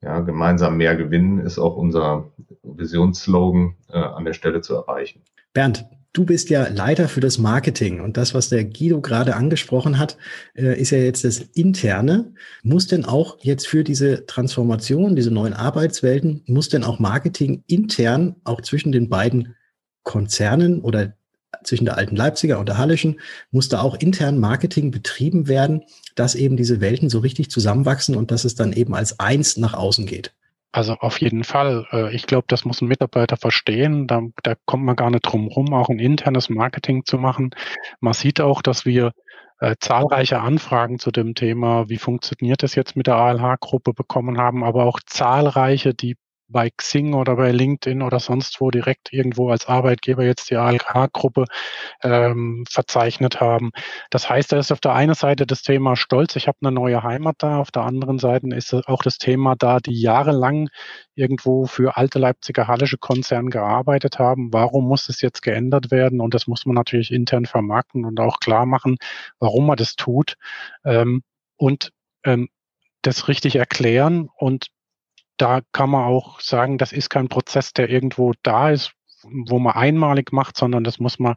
ja, 0.00 0.20
gemeinsam 0.20 0.76
mehr 0.76 0.96
gewinnen, 0.96 1.38
ist 1.38 1.58
auch 1.58 1.76
unser 1.76 2.32
Visionsslogan 2.62 3.76
äh, 3.88 3.98
an 3.98 4.24
der 4.24 4.32
Stelle 4.32 4.60
zu 4.62 4.74
erreichen. 4.74 5.22
Bernd, 5.52 5.86
Du 6.14 6.26
bist 6.26 6.50
ja 6.50 6.68
Leiter 6.68 7.08
für 7.08 7.20
das 7.20 7.38
Marketing 7.38 8.00
und 8.00 8.18
das, 8.18 8.34
was 8.34 8.50
der 8.50 8.64
Guido 8.64 9.00
gerade 9.00 9.34
angesprochen 9.34 9.98
hat, 9.98 10.18
äh, 10.54 10.78
ist 10.78 10.90
ja 10.90 10.98
jetzt 10.98 11.24
das 11.24 11.38
Interne. 11.38 12.34
Muss 12.62 12.86
denn 12.86 13.06
auch 13.06 13.38
jetzt 13.40 13.66
für 13.66 13.82
diese 13.82 14.26
Transformation, 14.26 15.16
diese 15.16 15.30
neuen 15.30 15.54
Arbeitswelten, 15.54 16.42
muss 16.46 16.68
denn 16.68 16.84
auch 16.84 16.98
Marketing 16.98 17.64
intern 17.66 18.36
auch 18.44 18.60
zwischen 18.60 18.92
den 18.92 19.08
beiden 19.08 19.54
Konzernen 20.02 20.82
oder 20.82 21.14
zwischen 21.64 21.86
der 21.86 21.96
alten 21.96 22.16
Leipziger 22.16 22.58
und 22.58 22.68
der 22.68 22.76
Hallischen, 22.76 23.20
muss 23.50 23.70
da 23.70 23.80
auch 23.80 23.96
intern 23.98 24.38
Marketing 24.38 24.90
betrieben 24.90 25.48
werden, 25.48 25.82
dass 26.14 26.34
eben 26.34 26.58
diese 26.58 26.80
Welten 26.82 27.08
so 27.08 27.20
richtig 27.20 27.50
zusammenwachsen 27.50 28.16
und 28.16 28.30
dass 28.30 28.44
es 28.44 28.54
dann 28.54 28.74
eben 28.74 28.94
als 28.94 29.18
eins 29.18 29.56
nach 29.56 29.72
außen 29.72 30.04
geht? 30.04 30.34
Also 30.72 30.94
auf 30.94 31.20
jeden 31.20 31.44
Fall. 31.44 31.86
Äh, 31.92 32.14
ich 32.14 32.26
glaube, 32.26 32.46
das 32.48 32.64
muss 32.64 32.80
ein 32.80 32.88
Mitarbeiter 32.88 33.36
verstehen. 33.36 34.06
Da, 34.06 34.22
da 34.42 34.54
kommt 34.64 34.84
man 34.84 34.96
gar 34.96 35.10
nicht 35.10 35.22
drum 35.22 35.46
rum, 35.48 35.74
auch 35.74 35.90
ein 35.90 35.98
internes 35.98 36.48
Marketing 36.48 37.04
zu 37.04 37.18
machen. 37.18 37.50
Man 38.00 38.14
sieht 38.14 38.40
auch, 38.40 38.62
dass 38.62 38.86
wir 38.86 39.12
äh, 39.60 39.76
zahlreiche 39.78 40.40
Anfragen 40.40 40.98
zu 40.98 41.10
dem 41.10 41.34
Thema, 41.34 41.88
wie 41.88 41.98
funktioniert 41.98 42.62
das 42.62 42.74
jetzt 42.74 42.96
mit 42.96 43.06
der 43.06 43.16
ALH-Gruppe 43.16 43.92
bekommen 43.92 44.38
haben, 44.38 44.64
aber 44.64 44.84
auch 44.86 44.98
zahlreiche, 45.06 45.94
die 45.94 46.16
bei 46.52 46.70
Xing 46.70 47.14
oder 47.14 47.36
bei 47.36 47.50
LinkedIn 47.50 48.02
oder 48.02 48.20
sonst 48.20 48.60
wo 48.60 48.70
direkt 48.70 49.12
irgendwo 49.12 49.50
als 49.50 49.66
Arbeitgeber 49.66 50.24
jetzt 50.24 50.50
die 50.50 50.56
ALK-Gruppe 50.56 51.46
ähm, 52.02 52.64
verzeichnet 52.70 53.40
haben. 53.40 53.70
Das 54.10 54.28
heißt, 54.28 54.52
da 54.52 54.58
ist 54.58 54.70
auf 54.70 54.80
der 54.80 54.94
einen 54.94 55.14
Seite 55.14 55.46
das 55.46 55.62
Thema 55.62 55.96
Stolz, 55.96 56.36
ich 56.36 56.48
habe 56.48 56.58
eine 56.62 56.72
neue 56.72 57.02
Heimat 57.02 57.36
da, 57.38 57.58
auf 57.58 57.70
der 57.70 57.82
anderen 57.82 58.18
Seite 58.18 58.48
ist 58.54 58.72
auch 58.74 59.02
das 59.02 59.18
Thema 59.18 59.54
da, 59.56 59.80
die 59.80 60.00
jahrelang 60.00 60.68
irgendwo 61.14 61.66
für 61.66 61.96
alte 61.96 62.18
Leipziger 62.18 62.68
Hallische 62.68 62.98
Konzern 62.98 63.50
gearbeitet 63.50 64.18
haben. 64.18 64.52
Warum 64.52 64.86
muss 64.88 65.08
es 65.08 65.20
jetzt 65.20 65.42
geändert 65.42 65.90
werden? 65.90 66.20
Und 66.20 66.34
das 66.34 66.46
muss 66.46 66.66
man 66.66 66.74
natürlich 66.74 67.12
intern 67.12 67.46
vermarkten 67.46 68.04
und 68.04 68.20
auch 68.20 68.40
klar 68.40 68.66
machen, 68.66 68.96
warum 69.38 69.66
man 69.66 69.76
das 69.76 69.96
tut. 69.96 70.34
Ähm, 70.84 71.22
und 71.56 71.92
ähm, 72.24 72.48
das 73.02 73.28
richtig 73.28 73.56
erklären 73.56 74.28
und 74.36 74.68
da 75.42 75.60
kann 75.72 75.90
man 75.90 76.04
auch 76.04 76.38
sagen, 76.38 76.78
das 76.78 76.92
ist 76.92 77.10
kein 77.10 77.28
Prozess, 77.28 77.72
der 77.72 77.90
irgendwo 77.90 78.32
da 78.44 78.70
ist, 78.70 78.92
wo 79.24 79.58
man 79.58 79.74
einmalig 79.74 80.32
macht, 80.32 80.56
sondern 80.56 80.84
das 80.84 81.00
muss 81.00 81.18
man 81.18 81.34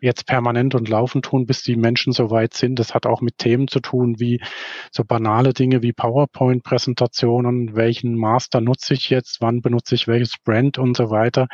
jetzt 0.00 0.26
permanent 0.26 0.74
und 0.74 0.88
laufend 0.88 1.26
tun, 1.26 1.46
bis 1.46 1.62
die 1.62 1.76
Menschen 1.76 2.12
soweit 2.12 2.54
sind. 2.54 2.80
Das 2.80 2.92
hat 2.92 3.06
auch 3.06 3.20
mit 3.20 3.38
Themen 3.38 3.68
zu 3.68 3.78
tun, 3.78 4.18
wie 4.18 4.42
so 4.90 5.04
banale 5.04 5.52
Dinge 5.52 5.80
wie 5.80 5.92
PowerPoint-Präsentationen, 5.92 7.76
welchen 7.76 8.16
Master 8.16 8.60
nutze 8.60 8.94
ich 8.94 9.10
jetzt, 9.10 9.40
wann 9.40 9.60
benutze 9.60 9.94
ich 9.94 10.08
welches 10.08 10.36
Brand 10.42 10.78
und 10.78 10.96
so 10.96 11.10
weiter. 11.10 11.46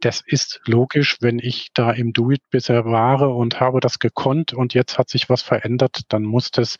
Das 0.00 0.22
ist 0.26 0.60
logisch, 0.66 1.16
wenn 1.22 1.38
ich 1.38 1.68
da 1.72 1.92
im 1.92 2.12
Do-It 2.12 2.42
bisher 2.50 2.84
war 2.84 3.34
und 3.34 3.58
habe 3.58 3.80
das 3.80 3.98
gekonnt 3.98 4.52
und 4.52 4.74
jetzt 4.74 4.98
hat 4.98 5.08
sich 5.08 5.30
was 5.30 5.40
verändert, 5.40 6.02
dann 6.08 6.24
muss 6.24 6.50
das 6.50 6.76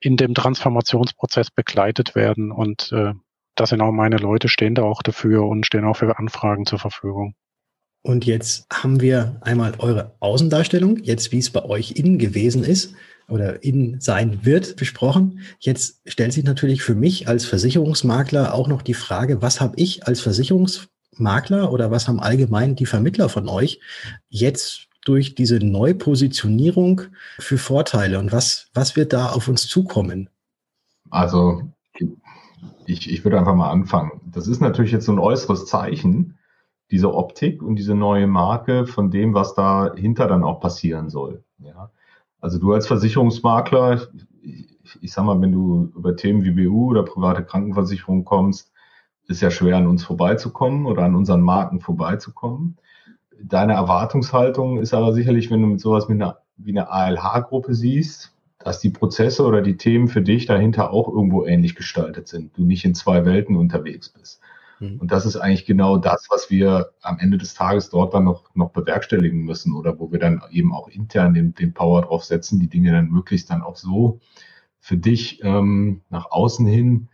in 0.00 0.16
dem 0.16 0.32
Transformationsprozess 0.32 1.50
begleitet 1.50 2.14
werden 2.14 2.52
und 2.52 2.92
äh, 2.92 3.12
das 3.56 3.70
sind 3.70 3.80
auch 3.80 3.92
meine 3.92 4.18
Leute, 4.18 4.48
stehen 4.48 4.74
da 4.74 4.82
auch 4.82 5.02
dafür 5.02 5.46
und 5.46 5.66
stehen 5.66 5.84
auch 5.84 5.96
für 5.96 6.18
Anfragen 6.18 6.66
zur 6.66 6.78
Verfügung. 6.78 7.34
Und 8.02 8.24
jetzt 8.24 8.66
haben 8.72 9.00
wir 9.00 9.40
einmal 9.40 9.72
eure 9.78 10.14
Außendarstellung, 10.20 10.98
jetzt 11.02 11.32
wie 11.32 11.38
es 11.38 11.50
bei 11.50 11.64
euch 11.64 11.96
innen 11.96 12.18
gewesen 12.18 12.62
ist 12.62 12.94
oder 13.28 13.64
innen 13.64 14.00
sein 14.00 14.44
wird, 14.44 14.76
besprochen. 14.76 15.40
Jetzt 15.58 16.02
stellt 16.06 16.32
sich 16.32 16.44
natürlich 16.44 16.82
für 16.82 16.94
mich 16.94 17.26
als 17.26 17.46
Versicherungsmakler 17.46 18.54
auch 18.54 18.68
noch 18.68 18.82
die 18.82 18.94
Frage, 18.94 19.42
was 19.42 19.60
habe 19.60 19.74
ich 19.76 20.06
als 20.06 20.20
Versicherungsmakler 20.20 21.72
oder 21.72 21.90
was 21.90 22.06
haben 22.06 22.20
allgemein 22.20 22.76
die 22.76 22.86
Vermittler 22.86 23.28
von 23.28 23.48
euch 23.48 23.80
jetzt 24.28 24.86
durch 25.04 25.34
diese 25.34 25.56
Neupositionierung 25.56 27.02
für 27.40 27.58
Vorteile 27.58 28.20
und 28.20 28.30
was, 28.30 28.68
was 28.72 28.94
wird 28.94 29.12
da 29.12 29.30
auf 29.30 29.48
uns 29.48 29.66
zukommen? 29.66 30.30
Also 31.10 31.62
ich, 32.86 33.10
ich 33.10 33.24
würde 33.24 33.38
einfach 33.38 33.54
mal 33.54 33.70
anfangen. 33.70 34.20
Das 34.32 34.46
ist 34.48 34.60
natürlich 34.60 34.92
jetzt 34.92 35.06
so 35.06 35.12
ein 35.12 35.18
äußeres 35.18 35.66
Zeichen, 35.66 36.38
diese 36.90 37.12
Optik 37.12 37.62
und 37.62 37.76
diese 37.76 37.94
neue 37.94 38.26
Marke 38.26 38.86
von 38.86 39.10
dem, 39.10 39.34
was 39.34 39.54
dahinter 39.54 40.28
dann 40.28 40.44
auch 40.44 40.60
passieren 40.60 41.10
soll. 41.10 41.42
Ja. 41.58 41.90
Also 42.40 42.58
du 42.58 42.72
als 42.72 42.86
Versicherungsmakler, 42.86 44.02
ich, 44.42 44.78
ich 45.00 45.12
sag 45.12 45.24
mal, 45.24 45.40
wenn 45.40 45.52
du 45.52 45.90
über 45.96 46.14
Themen 46.14 46.44
wie 46.44 46.52
BU 46.52 46.90
oder 46.90 47.02
private 47.02 47.44
Krankenversicherung 47.44 48.24
kommst, 48.24 48.72
ist 49.26 49.42
ja 49.42 49.50
schwer 49.50 49.78
an 49.78 49.88
uns 49.88 50.04
vorbeizukommen 50.04 50.86
oder 50.86 51.02
an 51.02 51.16
unseren 51.16 51.40
Marken 51.40 51.80
vorbeizukommen. 51.80 52.76
Deine 53.42 53.72
Erwartungshaltung 53.72 54.78
ist 54.78 54.94
aber 54.94 55.12
sicherlich, 55.12 55.50
wenn 55.50 55.60
du 55.60 55.66
mit 55.66 55.80
sowas 55.80 56.08
wie 56.08 56.12
einer, 56.12 56.38
wie 56.56 56.70
einer 56.70 56.90
ALH-Gruppe 56.90 57.74
siehst, 57.74 58.35
dass 58.66 58.80
die 58.80 58.90
Prozesse 58.90 59.44
oder 59.44 59.62
die 59.62 59.76
Themen 59.76 60.08
für 60.08 60.22
dich 60.22 60.46
dahinter 60.46 60.90
auch 60.90 61.06
irgendwo 61.06 61.46
ähnlich 61.46 61.76
gestaltet 61.76 62.26
sind. 62.26 62.58
Du 62.58 62.64
nicht 62.64 62.84
in 62.84 62.96
zwei 62.96 63.24
Welten 63.24 63.54
unterwegs 63.54 64.08
bist. 64.08 64.40
Mhm. 64.80 64.98
Und 64.98 65.12
das 65.12 65.24
ist 65.24 65.36
eigentlich 65.36 65.66
genau 65.66 65.98
das, 65.98 66.26
was 66.30 66.50
wir 66.50 66.90
am 67.00 67.20
Ende 67.20 67.38
des 67.38 67.54
Tages 67.54 67.90
dort 67.90 68.12
dann 68.12 68.24
noch, 68.24 68.52
noch 68.56 68.70
bewerkstelligen 68.70 69.44
müssen 69.44 69.72
oder 69.72 70.00
wo 70.00 70.10
wir 70.10 70.18
dann 70.18 70.42
eben 70.50 70.74
auch 70.74 70.88
intern 70.88 71.32
den, 71.32 71.54
den 71.54 71.74
Power 71.74 72.02
drauf 72.02 72.24
setzen, 72.24 72.58
die 72.58 72.68
Dinge 72.68 72.90
dann 72.90 73.08
möglichst 73.08 73.50
dann 73.50 73.62
auch 73.62 73.76
so 73.76 74.18
für 74.80 74.96
dich 74.96 75.44
ähm, 75.44 76.00
nach 76.10 76.32
außen 76.32 76.66
hin 76.66 77.06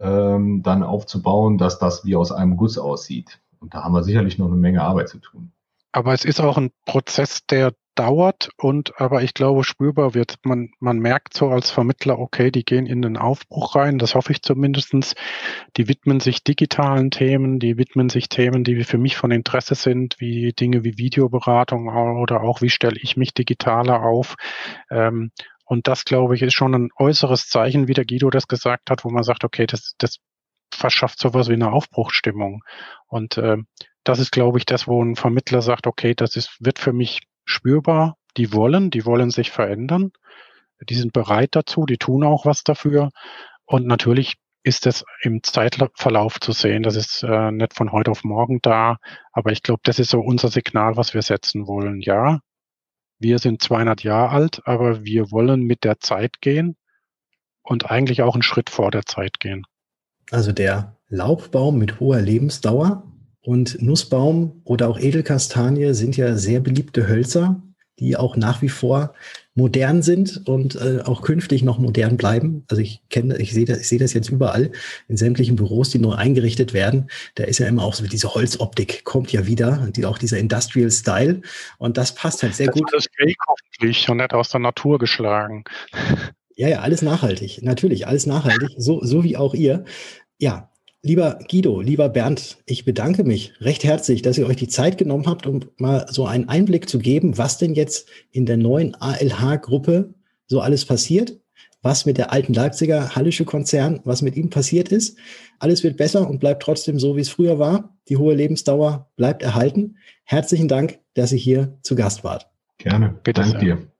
ähm, 0.00 0.62
dann 0.62 0.82
aufzubauen, 0.82 1.56
dass 1.56 1.78
das 1.78 2.04
wie 2.04 2.14
aus 2.14 2.30
einem 2.30 2.58
Guss 2.58 2.76
aussieht. 2.76 3.40
Und 3.58 3.72
da 3.72 3.84
haben 3.84 3.94
wir 3.94 4.02
sicherlich 4.02 4.36
noch 4.36 4.48
eine 4.48 4.56
Menge 4.56 4.82
Arbeit 4.82 5.08
zu 5.08 5.16
tun. 5.16 5.50
Aber 5.92 6.12
es 6.12 6.26
ist 6.26 6.42
auch 6.42 6.58
ein 6.58 6.70
Prozess, 6.84 7.46
der 7.46 7.72
dauert 8.00 8.48
und 8.56 8.98
aber 8.98 9.22
ich 9.22 9.34
glaube 9.34 9.62
spürbar 9.62 10.14
wird. 10.14 10.36
Man, 10.42 10.70
man 10.78 10.98
merkt 11.00 11.34
so 11.34 11.50
als 11.50 11.70
Vermittler, 11.70 12.18
okay, 12.18 12.50
die 12.50 12.64
gehen 12.64 12.86
in 12.86 13.02
den 13.02 13.18
Aufbruch 13.18 13.74
rein, 13.76 13.98
das 13.98 14.14
hoffe 14.14 14.32
ich 14.32 14.40
zumindestens. 14.40 15.14
Die 15.76 15.86
widmen 15.86 16.18
sich 16.18 16.42
digitalen 16.42 17.10
Themen, 17.10 17.58
die 17.58 17.76
widmen 17.76 18.08
sich 18.08 18.30
Themen, 18.30 18.64
die 18.64 18.84
für 18.84 18.96
mich 18.96 19.18
von 19.18 19.30
Interesse 19.30 19.74
sind, 19.74 20.16
wie 20.18 20.54
Dinge 20.54 20.82
wie 20.82 20.96
Videoberatung 20.96 21.88
oder 22.16 22.42
auch 22.42 22.62
wie 22.62 22.70
stelle 22.70 22.98
ich 22.98 23.18
mich 23.18 23.34
digitaler 23.34 24.02
auf. 24.02 24.36
Ähm, 24.90 25.30
und 25.66 25.86
das, 25.86 26.06
glaube 26.06 26.34
ich, 26.34 26.40
ist 26.40 26.54
schon 26.54 26.74
ein 26.74 26.88
äußeres 26.96 27.48
Zeichen, 27.48 27.86
wie 27.86 27.92
der 27.92 28.06
Guido 28.06 28.30
das 28.30 28.48
gesagt 28.48 28.88
hat, 28.88 29.04
wo 29.04 29.10
man 29.10 29.24
sagt, 29.24 29.44
okay, 29.44 29.66
das, 29.66 29.94
das 29.98 30.16
verschafft 30.72 31.18
sowas 31.18 31.50
wie 31.50 31.54
eine 31.54 31.70
Aufbruchsstimmung. 31.70 32.64
Und 33.08 33.36
äh, 33.36 33.58
das 34.04 34.20
ist, 34.20 34.32
glaube 34.32 34.56
ich, 34.56 34.64
das, 34.64 34.88
wo 34.88 35.04
ein 35.04 35.16
Vermittler 35.16 35.60
sagt, 35.60 35.86
okay, 35.86 36.14
das 36.14 36.34
ist, 36.34 36.56
wird 36.60 36.78
für 36.78 36.94
mich 36.94 37.20
spürbar, 37.50 38.16
die 38.36 38.52
wollen, 38.52 38.90
die 38.90 39.04
wollen 39.04 39.30
sich 39.30 39.50
verändern, 39.50 40.12
die 40.88 40.94
sind 40.94 41.12
bereit 41.12 41.50
dazu, 41.52 41.84
die 41.84 41.98
tun 41.98 42.24
auch 42.24 42.46
was 42.46 42.64
dafür. 42.64 43.10
Und 43.66 43.86
natürlich 43.86 44.36
ist 44.62 44.86
es 44.86 45.04
im 45.22 45.42
Zeitverlauf 45.42 46.40
zu 46.40 46.52
sehen. 46.52 46.82
Das 46.82 46.96
ist 46.96 47.22
äh, 47.22 47.50
nicht 47.50 47.74
von 47.74 47.92
heute 47.92 48.10
auf 48.10 48.24
morgen 48.24 48.60
da, 48.62 48.98
aber 49.32 49.52
ich 49.52 49.62
glaube, 49.62 49.80
das 49.84 49.98
ist 49.98 50.10
so 50.10 50.20
unser 50.20 50.48
Signal, 50.48 50.96
was 50.96 51.14
wir 51.14 51.22
setzen 51.22 51.66
wollen. 51.66 52.00
Ja, 52.00 52.40
wir 53.18 53.38
sind 53.38 53.62
200 53.62 54.02
Jahre 54.02 54.30
alt, 54.30 54.62
aber 54.64 55.04
wir 55.04 55.30
wollen 55.30 55.62
mit 55.62 55.84
der 55.84 55.98
Zeit 55.98 56.40
gehen 56.40 56.76
und 57.62 57.90
eigentlich 57.90 58.22
auch 58.22 58.34
einen 58.34 58.42
Schritt 58.42 58.70
vor 58.70 58.90
der 58.90 59.06
Zeit 59.06 59.40
gehen. 59.40 59.66
Also 60.30 60.52
der 60.52 60.96
Laubbaum 61.08 61.78
mit 61.78 62.00
hoher 62.00 62.20
Lebensdauer 62.20 63.04
und 63.42 63.80
Nussbaum 63.80 64.60
oder 64.64 64.88
auch 64.88 64.98
Edelkastanie 64.98 65.94
sind 65.94 66.16
ja 66.16 66.36
sehr 66.36 66.60
beliebte 66.60 67.08
Hölzer, 67.08 67.62
die 67.98 68.16
auch 68.16 68.36
nach 68.36 68.62
wie 68.62 68.68
vor 68.68 69.14
modern 69.54 70.02
sind 70.02 70.46
und 70.48 70.76
äh, 70.76 71.00
auch 71.04 71.22
künftig 71.22 71.62
noch 71.62 71.78
modern 71.78 72.16
bleiben. 72.16 72.64
Also 72.70 72.80
ich 72.80 73.02
kenne, 73.10 73.36
ich 73.38 73.52
sehe 73.52 73.66
das, 73.66 73.80
ich 73.80 73.88
sehe 73.88 73.98
das 73.98 74.14
jetzt 74.14 74.30
überall 74.30 74.70
in 75.08 75.16
sämtlichen 75.16 75.56
Büros, 75.56 75.90
die 75.90 75.98
neu 75.98 76.14
eingerichtet 76.14 76.72
werden. 76.72 77.10
Da 77.34 77.44
ist 77.44 77.58
ja 77.58 77.66
immer 77.66 77.84
auch 77.84 77.94
so 77.94 78.06
diese 78.06 78.32
Holzoptik 78.34 79.04
kommt 79.04 79.32
ja 79.32 79.46
wieder, 79.46 79.88
die, 79.94 80.06
auch 80.06 80.18
dieser 80.18 80.38
Industrial 80.38 80.90
Style 80.90 81.42
und 81.78 81.98
das 81.98 82.14
passt 82.14 82.42
halt 82.42 82.54
sehr 82.54 82.68
das 82.68 82.76
gut. 82.76 82.90
Das 82.92 83.06
ist 83.06 83.10
fake 83.16 83.36
hoffentlich 83.46 84.08
und 84.08 84.16
nicht 84.16 84.32
aus 84.32 84.48
der 84.48 84.60
Natur 84.60 84.98
geschlagen. 84.98 85.64
Ja, 86.56 86.68
ja, 86.68 86.80
alles 86.80 87.02
nachhaltig. 87.02 87.60
Natürlich, 87.62 88.06
alles 88.06 88.26
nachhaltig, 88.26 88.70
so, 88.76 89.04
so 89.04 89.24
wie 89.24 89.36
auch 89.36 89.54
ihr. 89.54 89.84
Ja, 90.38 90.69
Lieber 91.02 91.38
Guido, 91.50 91.80
lieber 91.80 92.10
Bernd, 92.10 92.58
ich 92.66 92.84
bedanke 92.84 93.24
mich 93.24 93.54
recht 93.62 93.84
herzlich, 93.84 94.20
dass 94.20 94.36
ihr 94.36 94.46
euch 94.46 94.56
die 94.56 94.68
Zeit 94.68 94.98
genommen 94.98 95.26
habt, 95.26 95.46
um 95.46 95.60
mal 95.78 96.04
so 96.10 96.26
einen 96.26 96.50
Einblick 96.50 96.90
zu 96.90 96.98
geben, 96.98 97.38
was 97.38 97.56
denn 97.56 97.74
jetzt 97.74 98.06
in 98.32 98.44
der 98.44 98.58
neuen 98.58 98.94
ALH-Gruppe 98.96 100.12
so 100.46 100.60
alles 100.60 100.84
passiert, 100.84 101.40
was 101.80 102.04
mit 102.04 102.18
der 102.18 102.32
alten 102.32 102.52
Leipziger 102.52 103.14
Hallische 103.16 103.46
Konzern, 103.46 104.00
was 104.04 104.20
mit 104.20 104.36
ihm 104.36 104.50
passiert 104.50 104.92
ist. 104.92 105.16
Alles 105.58 105.82
wird 105.82 105.96
besser 105.96 106.28
und 106.28 106.38
bleibt 106.38 106.62
trotzdem 106.62 106.98
so, 106.98 107.16
wie 107.16 107.22
es 107.22 107.30
früher 107.30 107.58
war. 107.58 107.96
Die 108.10 108.18
hohe 108.18 108.34
Lebensdauer 108.34 109.10
bleibt 109.16 109.42
erhalten. 109.42 109.96
Herzlichen 110.24 110.68
Dank, 110.68 110.98
dass 111.14 111.32
ihr 111.32 111.38
hier 111.38 111.78
zu 111.82 111.94
Gast 111.94 112.24
wart. 112.24 112.50
Gerne. 112.76 113.18
Bitte 113.24 113.40
Dank 113.40 113.58
dir. 113.60 113.90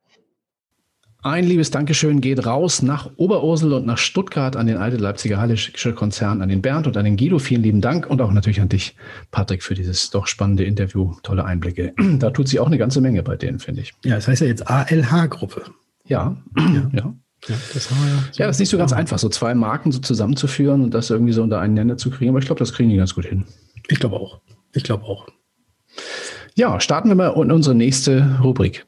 Ein 1.22 1.44
liebes 1.44 1.70
Dankeschön 1.70 2.22
geht 2.22 2.46
raus 2.46 2.80
nach 2.80 3.10
Oberursel 3.16 3.74
und 3.74 3.84
nach 3.84 3.98
Stuttgart 3.98 4.56
an 4.56 4.66
den 4.66 4.78
Alte 4.78 4.96
Leipziger 4.96 5.38
Hallische 5.38 5.92
Konzern, 5.92 6.40
an 6.40 6.48
den 6.48 6.62
Bernd 6.62 6.86
und 6.86 6.96
an 6.96 7.04
den 7.04 7.18
Guido. 7.18 7.38
Vielen 7.38 7.62
lieben 7.62 7.82
Dank 7.82 8.08
und 8.08 8.22
auch 8.22 8.32
natürlich 8.32 8.62
an 8.62 8.70
dich, 8.70 8.96
Patrick, 9.30 9.62
für 9.62 9.74
dieses 9.74 10.08
doch 10.08 10.26
spannende 10.26 10.64
Interview. 10.64 11.14
Tolle 11.22 11.44
Einblicke. 11.44 11.92
Da 12.18 12.30
tut 12.30 12.48
sich 12.48 12.58
auch 12.58 12.66
eine 12.66 12.78
ganze 12.78 13.02
Menge 13.02 13.22
bei 13.22 13.36
denen, 13.36 13.58
finde 13.58 13.82
ich. 13.82 13.92
Ja, 14.04 14.14
das 14.16 14.28
heißt 14.28 14.40
ja 14.40 14.46
jetzt 14.46 14.66
ALH-Gruppe. 14.68 15.64
Ja, 16.06 16.36
ja. 16.56 16.90
ja. 16.92 17.14
Ja, 17.48 17.56
das, 17.72 17.88
ja, 17.88 17.96
so 18.32 18.42
ja, 18.42 18.46
das 18.46 18.56
ist 18.56 18.60
nicht 18.60 18.68
so 18.68 18.76
ganz 18.76 18.92
einfach, 18.92 19.18
so 19.18 19.30
zwei 19.30 19.54
Marken 19.54 19.92
so 19.92 19.98
zusammenzuführen 19.98 20.82
und 20.82 20.92
das 20.92 21.08
irgendwie 21.08 21.32
so 21.32 21.42
unter 21.42 21.58
einen 21.58 21.72
Nenner 21.72 21.96
zu 21.96 22.10
kriegen. 22.10 22.30
Aber 22.30 22.38
ich 22.38 22.44
glaube, 22.44 22.58
das 22.58 22.74
kriegen 22.74 22.90
die 22.90 22.96
ganz 22.96 23.14
gut 23.14 23.24
hin. 23.24 23.44
Ich 23.88 23.98
glaube 23.98 24.16
auch. 24.16 24.40
Ich 24.74 24.82
glaube 24.82 25.04
auch. 25.04 25.26
Ja, 26.54 26.80
starten 26.80 27.08
wir 27.08 27.14
mal 27.14 27.32
in 27.42 27.50
unsere 27.50 27.74
nächste 27.74 28.38
Rubrik. 28.42 28.86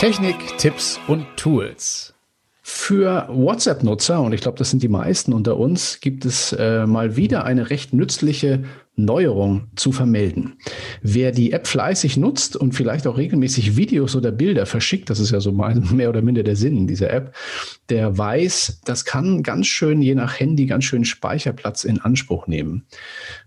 Technik, 0.00 0.56
Tipps 0.56 0.98
und 1.08 1.26
Tools. 1.36 2.14
Für 2.62 3.28
WhatsApp-Nutzer, 3.28 4.22
und 4.22 4.32
ich 4.32 4.40
glaube, 4.40 4.56
das 4.56 4.70
sind 4.70 4.82
die 4.82 4.88
meisten 4.88 5.34
unter 5.34 5.58
uns, 5.58 6.00
gibt 6.00 6.24
es 6.24 6.54
äh, 6.54 6.86
mal 6.86 7.16
wieder 7.16 7.44
eine 7.44 7.68
recht 7.68 7.92
nützliche 7.92 8.64
Neuerung 8.96 9.68
zu 9.76 9.92
vermelden. 9.92 10.56
Wer 11.02 11.32
die 11.32 11.52
App 11.52 11.66
fleißig 11.66 12.16
nutzt 12.16 12.56
und 12.56 12.74
vielleicht 12.74 13.06
auch 13.06 13.16
regelmäßig 13.16 13.76
Videos 13.76 14.14
oder 14.14 14.30
Bilder 14.30 14.66
verschickt, 14.66 15.10
das 15.10 15.20
ist 15.20 15.30
ja 15.30 15.40
so 15.40 15.52
mehr 15.92 16.08
oder 16.08 16.22
minder 16.22 16.42
der 16.42 16.56
Sinn 16.56 16.86
dieser 16.86 17.10
App, 17.10 17.34
der 17.88 18.16
weiß, 18.16 18.82
das 18.84 19.04
kann 19.04 19.42
ganz 19.42 19.66
schön 19.66 20.02
je 20.02 20.14
nach 20.14 20.38
Handy 20.38 20.66
ganz 20.66 20.84
schön 20.84 21.04
Speicherplatz 21.04 21.84
in 21.84 22.00
Anspruch 22.00 22.46
nehmen. 22.46 22.84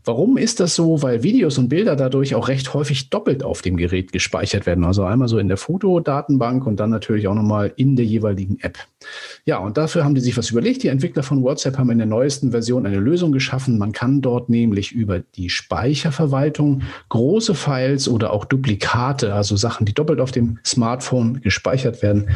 Warum 0.03 0.37
ist 0.37 0.59
das 0.59 0.75
so? 0.75 1.01
Weil 1.01 1.23
Videos 1.23 1.57
und 1.57 1.69
Bilder 1.69 1.95
dadurch 1.95 2.35
auch 2.35 2.49
recht 2.49 2.73
häufig 2.73 3.09
doppelt 3.09 3.43
auf 3.43 3.61
dem 3.61 3.77
Gerät 3.77 4.11
gespeichert 4.11 4.65
werden. 4.65 4.83
Also 4.83 5.03
einmal 5.03 5.27
so 5.27 5.37
in 5.37 5.47
der 5.47 5.57
Fotodatenbank 5.57 6.65
und 6.67 6.79
dann 6.79 6.89
natürlich 6.89 7.27
auch 7.27 7.35
nochmal 7.35 7.71
in 7.77 7.95
der 7.95 8.05
jeweiligen 8.05 8.59
App. 8.59 8.77
Ja, 9.45 9.59
und 9.59 9.77
dafür 9.77 10.03
haben 10.03 10.15
die 10.15 10.21
sich 10.21 10.37
was 10.37 10.49
überlegt. 10.49 10.83
Die 10.83 10.89
Entwickler 10.89 11.23
von 11.23 11.43
WhatsApp 11.43 11.77
haben 11.77 11.89
in 11.89 11.97
der 11.99 12.07
neuesten 12.07 12.51
Version 12.51 12.85
eine 12.85 12.99
Lösung 12.99 13.31
geschaffen. 13.31 13.77
Man 13.77 13.93
kann 13.93 14.21
dort 14.21 14.49
nämlich 14.49 14.91
über 14.91 15.19
die 15.35 15.49
Speicherverwaltung 15.49 16.83
große 17.09 17.55
Files 17.55 18.07
oder 18.07 18.31
auch 18.31 18.45
Duplikate, 18.45 19.33
also 19.33 19.55
Sachen, 19.55 19.85
die 19.85 19.93
doppelt 19.93 20.19
auf 20.19 20.31
dem 20.31 20.59
Smartphone 20.65 21.41
gespeichert 21.41 22.01
werden, 22.01 22.29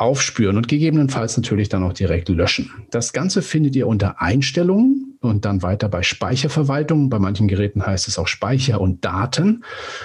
aufspüren 0.00 0.56
und 0.56 0.66
gegebenenfalls 0.66 1.36
natürlich 1.36 1.68
dann 1.68 1.82
auch 1.82 1.92
direkt 1.92 2.28
löschen. 2.30 2.70
Das 2.90 3.12
Ganze 3.12 3.42
findet 3.42 3.76
ihr 3.76 3.86
unter 3.86 4.20
Einstellungen 4.20 5.18
und 5.20 5.44
dann 5.44 5.62
weiter 5.62 5.88
bei 5.90 6.02
Speicherverwaltung. 6.02 7.10
Bei 7.10 7.18
manchen 7.18 7.48
Geräten 7.48 7.84
heißt 7.84 8.08
es 8.08 8.18
auch 8.18 8.26
Speicher 8.26 8.80
und 8.80 9.04
Daten. 9.04 9.62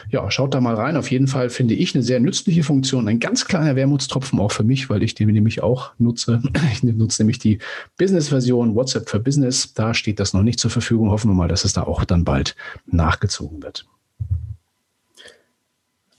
Ja, 0.10 0.30
schaut 0.30 0.54
da 0.54 0.60
mal 0.60 0.76
rein. 0.76 0.98
Auf 0.98 1.10
jeden 1.10 1.28
Fall 1.28 1.50
finde 1.50 1.76
ich 1.76 1.96
eine 1.96 2.04
sehr 2.04 2.20
nützliche 2.20 2.64
Funktion. 2.64 3.08
Ein 3.08 3.22
ganz 3.22 3.46
kleiner 3.46 3.78
Wermutstropfen 3.78 4.40
auch 4.40 4.52
für 4.52 4.64
mich, 4.64 4.90
weil 4.90 5.02
ich 5.02 5.16
den 5.16 5.30
nämlich 5.30 5.64
auch 5.64 5.94
nutze. 5.98 6.42
Ich 6.72 6.84
nutze 6.84 7.22
nämlich 7.22 7.40
die 7.40 7.60
Business-Version 7.98 8.76
WhatsApp 8.76 9.10
für 9.10 9.20
Business. 9.20 9.74
Da 9.74 9.94
steht 9.94 10.20
das 10.20 10.34
noch 10.34 10.44
nicht 10.44 10.60
zur 10.60 10.72
Verfügung. 10.72 11.10
Hoffen 11.12 11.30
wir 11.30 11.36
mal, 11.36 11.48
dass 11.48 11.64
es 11.64 11.74
da 11.74 11.84
auch 11.84 12.04
dann 12.04 12.26
bald 12.26 12.56
nachgezogen 12.86 13.64
wird. 13.64 13.86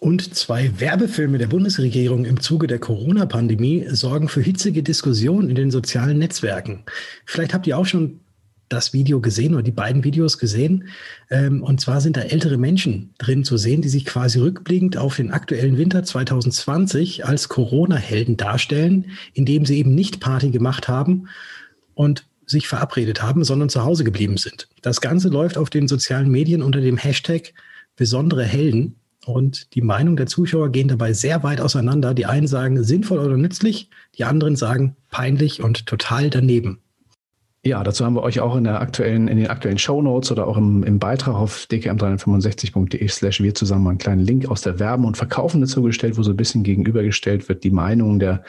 Und 0.07 0.37
zwei 0.37 0.71
Werbefilme 0.79 1.37
der 1.37 1.49
Bundesregierung 1.49 2.27
im 2.27 2.39
Zuge 2.39 2.69
der 2.69 2.79
Corona-Pandemie 2.79 3.87
sorgen 3.89 4.29
für 4.29 4.41
hitzige 4.41 4.85
Diskussionen 4.85 5.49
in 5.49 5.57
den 5.57 5.73
sozialen 5.73 6.19
Netzwerken. 6.19 6.85
Vielleicht 7.25 7.53
habt 7.53 7.67
ihr 7.67 7.77
auch 7.77 7.87
schon 7.87 8.21
das 8.69 8.93
Video 8.93 9.21
gesehen 9.21 9.55
oder 9.55 9.65
die 9.65 9.73
beiden 9.73 10.05
Videos 10.05 10.39
gesehen. 10.39 10.91
Ähm, 11.29 11.61
und 11.61 11.81
zwar 11.81 12.01
sind 12.01 12.17
da 12.17 12.21
ältere 12.21 12.57
Menschen 12.57 13.15
drin 13.19 13.43
zu 13.43 13.57
sehen, 13.57 13.83
die 13.83 13.89
sich 13.89 14.05
quasi 14.05 14.39
rückblickend 14.39 14.97
auf 14.97 15.17
den 15.17 15.33
aktuellen 15.33 15.77
Winter 15.77 16.05
2020 16.05 17.27
als 17.27 17.49
Corona-Helden 17.49 18.37
darstellen, 18.37 19.07
indem 19.35 19.67
sie 19.67 19.77
eben 19.77 19.97
nicht 19.97 20.21
Party 20.21 20.51
gemacht 20.51 20.87
haben 20.87 21.27
und 21.95 22.27
sich 22.47 22.69
verabredet 22.69 23.25
haben, 23.25 23.43
sondern 23.43 23.71
zu 23.71 23.83
Hause 23.83 24.05
geblieben 24.05 24.37
sind. 24.37 24.69
Das 24.83 25.01
Ganze 25.01 25.31
läuft 25.31 25.59
auf 25.59 25.69
den 25.69 25.89
sozialen 25.89 26.31
Medien 26.31 26.63
unter 26.63 26.81
dem 26.81 26.97
Hashtag 26.97 27.55
besondere 27.97 28.45
Helden. 28.45 28.95
Und 29.27 29.75
die 29.75 29.83
Meinung 29.83 30.15
der 30.15 30.27
Zuschauer 30.27 30.71
gehen 30.71 30.87
dabei 30.87 31.13
sehr 31.13 31.43
weit 31.43 31.61
auseinander. 31.61 32.15
Die 32.15 32.27
einen 32.27 32.47
sagen 32.47 32.85
sinnvoll 32.85 33.19
oder 33.19 33.37
nützlich, 33.37 33.91
die 34.17 34.23
anderen 34.25 34.55
sagen 34.55 34.95
peinlich 35.11 35.65
und 35.65 35.87
total 35.87 36.31
daneben. 36.31 36.79
Ja, 37.65 37.83
dazu 37.83 38.05
haben 38.05 38.15
wir 38.15 38.23
euch 38.23 38.39
auch 38.39 38.55
in 38.55 38.69
aktuellen, 38.69 39.27
in 39.27 39.39
den 39.39 39.49
aktuellen 39.49 39.79
Show 39.79 40.01
Notes 40.01 40.31
oder 40.31 40.47
auch 40.47 40.57
im, 40.57 40.85
im 40.85 41.01
Beitrag 41.01 41.35
auf 41.35 41.67
dkm365.de 41.69 43.09
slash 43.09 43.43
wir 43.43 43.57
zusammen 43.57 43.89
einen 43.89 43.99
kleinen 43.99 44.25
Link 44.25 44.49
aus 44.49 44.61
der 44.61 44.79
Werben 44.79 45.05
und 45.05 45.17
Verkaufen 45.17 45.61
dazu 45.61 45.83
gestellt, 45.83 46.17
wo 46.17 46.23
so 46.23 46.31
ein 46.31 46.37
bisschen 46.37 46.63
gegenübergestellt 46.63 47.49
wird, 47.49 47.65
die 47.65 47.73
Meinung 47.73 48.21
der, 48.21 48.45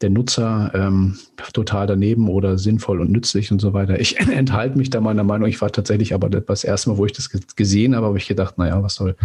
der 0.00 0.10
Nutzer 0.10 0.70
ähm, 0.72 1.18
total 1.52 1.88
daneben 1.88 2.28
oder 2.28 2.56
sinnvoll 2.58 3.00
und 3.00 3.10
nützlich 3.10 3.50
und 3.50 3.60
so 3.60 3.72
weiter. 3.72 3.98
Ich 3.98 4.20
enthalte 4.30 4.78
mich 4.78 4.90
da 4.90 5.00
meiner 5.00 5.24
Meinung. 5.24 5.48
Ich 5.48 5.60
war 5.60 5.72
tatsächlich 5.72 6.14
aber 6.14 6.30
das 6.30 6.62
erste 6.62 6.90
Mal, 6.90 6.98
wo 6.98 7.06
ich 7.06 7.12
das 7.12 7.28
gesehen 7.56 7.96
habe, 7.96 8.06
habe 8.06 8.18
ich 8.18 8.28
gedacht, 8.28 8.56
naja, 8.56 8.80
was 8.84 8.94
soll, 8.94 9.16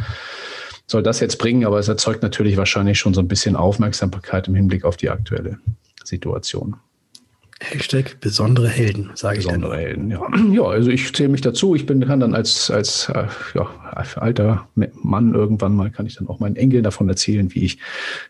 soll 0.88 1.04
das 1.04 1.20
jetzt 1.20 1.38
bringen? 1.38 1.66
Aber 1.66 1.80
es 1.80 1.88
erzeugt 1.88 2.24
natürlich 2.24 2.58
wahrscheinlich 2.58 3.00
schon 3.00 3.14
so 3.14 3.22
ein 3.22 3.28
bisschen 3.28 3.56
Aufmerksamkeit 3.56 4.48
im 4.48 4.56
Hinblick 4.56 4.86
auf 4.86 4.98
die 4.98 5.10
aktuelle 5.10 5.60
Situation. 6.04 6.78
Hashtag 7.62 8.20
besondere 8.20 8.68
Helden, 8.68 9.12
sage 9.16 9.40
ich 9.40 9.46
Besondere 9.46 9.78
Helden, 9.78 10.12
ja. 10.12 10.22
Ja, 10.52 10.64
also 10.64 10.90
ich 10.90 11.14
zähle 11.14 11.30
mich 11.30 11.40
dazu. 11.40 11.74
Ich 11.74 11.86
bin 11.86 12.06
kann 12.06 12.20
dann 12.20 12.36
als, 12.36 12.70
als 12.70 13.08
äh, 13.08 13.28
ja, 13.54 13.70
alter 14.16 14.68
Mann 14.76 15.34
irgendwann 15.34 15.74
mal, 15.74 15.90
kann 15.90 16.06
ich 16.06 16.16
dann 16.16 16.28
auch 16.28 16.40
meinen 16.40 16.58
Enkeln 16.58 16.84
davon 16.84 17.08
erzählen, 17.08 17.54
wie 17.54 17.64
ich 17.64 17.80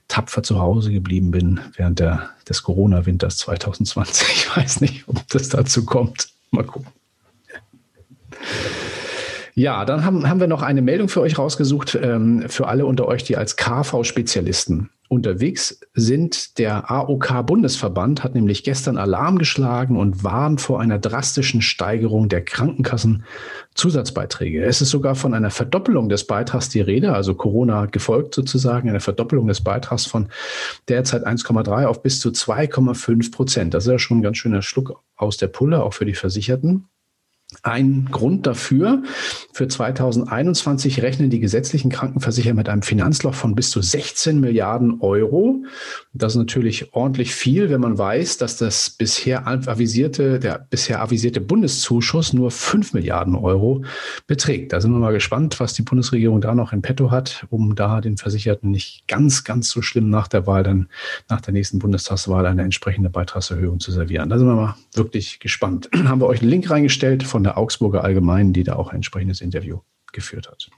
tapfer 0.08 0.44
zu 0.44 0.60
Hause 0.60 0.92
geblieben 0.92 1.32
bin 1.32 1.60
während 1.76 2.00
der, 2.00 2.30
des 2.48 2.62
Corona-Winters 2.62 3.38
2020. 3.38 4.28
Ich 4.36 4.56
weiß 4.56 4.82
nicht, 4.82 5.08
ob 5.08 5.28
das 5.30 5.50
dazu 5.50 5.86
kommt. 5.86 6.30
Mal 6.52 6.64
gucken. 6.64 6.92
Ja, 9.58 9.86
dann 9.86 10.04
haben, 10.04 10.28
haben 10.28 10.42
wir 10.42 10.48
noch 10.48 10.62
eine 10.62 10.82
Meldung 10.82 11.08
für 11.08 11.22
euch 11.22 11.38
rausgesucht, 11.38 11.98
ähm, 12.02 12.44
für 12.50 12.68
alle 12.68 12.86
unter 12.86 13.08
euch, 13.08 13.24
die 13.24 13.38
als 13.38 13.56
KV-Spezialisten 13.56 14.90
unterwegs 15.08 15.80
sind. 15.94 16.58
Der 16.58 16.92
AOK-Bundesverband 16.92 18.26
hat 18.26 18.36
nämlich 18.36 18.66
gestern 18.66 18.98
Alarm 18.98 19.38
geschlagen 19.38 19.98
und 19.98 20.26
warnt 20.26 20.60
vor 20.60 20.82
einer 20.82 21.00
drastischen 21.00 21.62
Steigerung 21.62 22.28
der 22.28 22.44
Krankenkassenzusatzbeiträge. 22.44 24.62
Es 24.62 24.82
ist 24.82 24.90
sogar 24.90 25.16
von 25.16 25.34
einer 25.34 25.52
Verdoppelung 25.52 26.10
des 26.10 26.28
Beitrags 26.28 26.68
die 26.68 26.82
Rede, 26.82 27.14
also 27.14 27.34
Corona 27.34 27.86
gefolgt 27.86 28.36
sozusagen, 28.36 28.90
eine 28.90 29.00
Verdoppelung 29.00 29.48
des 29.48 29.62
Beitrags 29.62 30.06
von 30.06 30.28
derzeit 30.90 31.26
1,3 31.26 31.86
auf 31.86 32.04
bis 32.04 32.20
zu 32.20 32.32
2,5 32.32 33.32
Prozent. 33.32 33.74
Das 33.74 33.86
ist 33.86 33.92
ja 33.92 34.00
schon 34.00 34.18
ein 34.18 34.24
ganz 34.24 34.36
schöner 34.36 34.62
Schluck 34.62 35.02
aus 35.16 35.38
der 35.38 35.48
Pulle, 35.48 35.82
auch 35.82 35.94
für 35.94 36.04
die 36.04 36.14
Versicherten. 36.14 36.90
Ein 37.62 38.08
Grund 38.12 38.48
dafür, 38.48 39.04
für 39.54 39.68
2021 39.68 41.04
rechnen 41.04 41.30
die 41.30 41.40
gesetzlichen 41.40 41.92
Krankenversicherer 41.92 42.56
mit 42.56 42.68
einem 42.70 42.82
Finanzloch 42.82 43.36
von 43.36 43.54
bis 43.54 43.70
zu 43.70 43.84
16 43.84 44.40
Milliarden 44.40 45.00
Euro. 45.00 45.64
Das 46.12 46.34
ist 46.34 46.40
natürlich 46.40 46.94
ordentlich 46.94 47.36
viel, 47.36 47.70
wenn 47.70 47.82
man 47.82 48.00
weiß, 48.00 48.38
dass 48.38 48.58
das 48.58 48.90
bisher 48.90 49.48
avisierte, 49.48 50.40
der 50.40 50.66
bisher 50.70 51.02
avisierte 51.02 51.40
Bundeszuschuss 51.40 52.34
nur 52.34 52.50
5 52.50 52.94
Milliarden 52.94 53.36
Euro 53.36 53.84
beträgt. 54.26 54.74
Da 54.74 54.82
sind 54.82 54.92
wir 54.92 55.00
mal 55.00 55.14
gespannt, 55.14 55.60
was 55.60 55.74
die 55.74 55.84
Bundesregierung 55.84 56.42
da 56.42 56.56
noch 56.56 56.74
in 56.74 56.82
petto 56.82 57.12
hat, 57.12 57.46
um 57.52 57.76
da 57.76 58.02
den 58.02 58.18
Versicherten 58.18 58.72
nicht 58.72 59.08
ganz, 59.08 59.44
ganz 59.44 59.70
so 59.70 59.84
schlimm 59.84 60.10
nach 60.10 60.28
der 60.28 60.48
Wahl, 60.48 60.64
dann 60.64 60.88
nach 61.30 61.42
der 61.42 61.54
nächsten 61.54 61.78
Bundestagswahl 61.78 62.48
eine 62.48 62.64
entsprechende 62.64 63.12
Beitragserhöhung 63.12 63.80
zu 63.80 63.92
servieren. 63.92 64.30
Da 64.30 64.40
sind 64.40 64.48
wir 64.48 64.56
mal 64.56 64.76
wirklich 64.94 65.40
gespannt. 65.40 65.90
Haben 66.06 66.22
wir 66.22 66.28
euch 66.28 66.42
einen 66.42 66.50
Link 66.50 66.72
reingestellt 66.72 67.24
von 67.36 67.44
der 67.44 67.58
Augsburger 67.58 68.02
Allgemeinen, 68.02 68.54
die 68.54 68.64
da 68.64 68.78
auch 68.78 68.92
ein 68.92 68.96
entsprechendes 68.96 69.42
Interview 69.42 69.80
geführt 70.14 70.48
hat. 70.48 70.70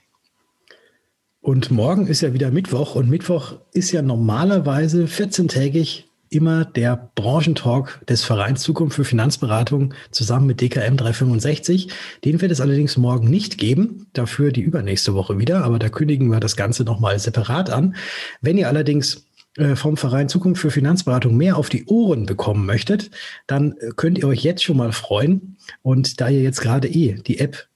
Und 1.39 1.69
morgen 1.69 2.07
ist 2.07 2.21
ja 2.21 2.33
wieder 2.33 2.49
Mittwoch 2.49 2.95
und 2.95 3.11
Mittwoch 3.11 3.57
ist 3.73 3.91
ja 3.91 4.01
normalerweise 4.01 5.03
14-tägig 5.03 6.05
immer 6.29 6.65
der 6.65 7.11
Branchentalk 7.13 8.01
des 8.07 8.23
Vereins 8.23 8.63
Zukunft 8.63 8.95
für 8.95 9.05
Finanzberatung 9.05 9.93
zusammen 10.09 10.47
mit 10.47 10.59
DKM 10.59 10.97
365. 10.97 11.89
Den 12.25 12.41
wird 12.41 12.51
es 12.51 12.59
allerdings 12.59 12.97
morgen 12.97 13.29
nicht 13.29 13.59
geben, 13.59 14.07
dafür 14.13 14.51
die 14.51 14.61
übernächste 14.61 15.13
Woche 15.13 15.37
wieder, 15.37 15.63
aber 15.63 15.77
da 15.77 15.89
kündigen 15.89 16.31
wir 16.31 16.39
das 16.39 16.55
Ganze 16.55 16.85
nochmal 16.85 17.19
separat 17.19 17.69
an. 17.69 17.95
Wenn 18.41 18.57
ihr 18.57 18.67
allerdings 18.67 19.26
vom 19.75 19.97
Verein 19.97 20.29
Zukunft 20.29 20.61
für 20.61 20.71
Finanzberatung 20.71 21.35
mehr 21.35 21.57
auf 21.57 21.69
die 21.69 21.85
Ohren 21.85 22.25
bekommen 22.25 22.65
möchtet, 22.65 23.11
dann 23.47 23.73
äh, 23.77 23.91
könnt 23.95 24.17
ihr 24.17 24.27
euch 24.27 24.43
jetzt 24.43 24.63
schon 24.63 24.77
mal 24.77 24.91
freuen. 24.91 25.57
Und 25.81 26.21
da 26.21 26.29
ihr 26.29 26.41
jetzt 26.41 26.61
gerade 26.61 26.87
eh 26.87 27.13
die 27.13 27.39
App 27.39 27.67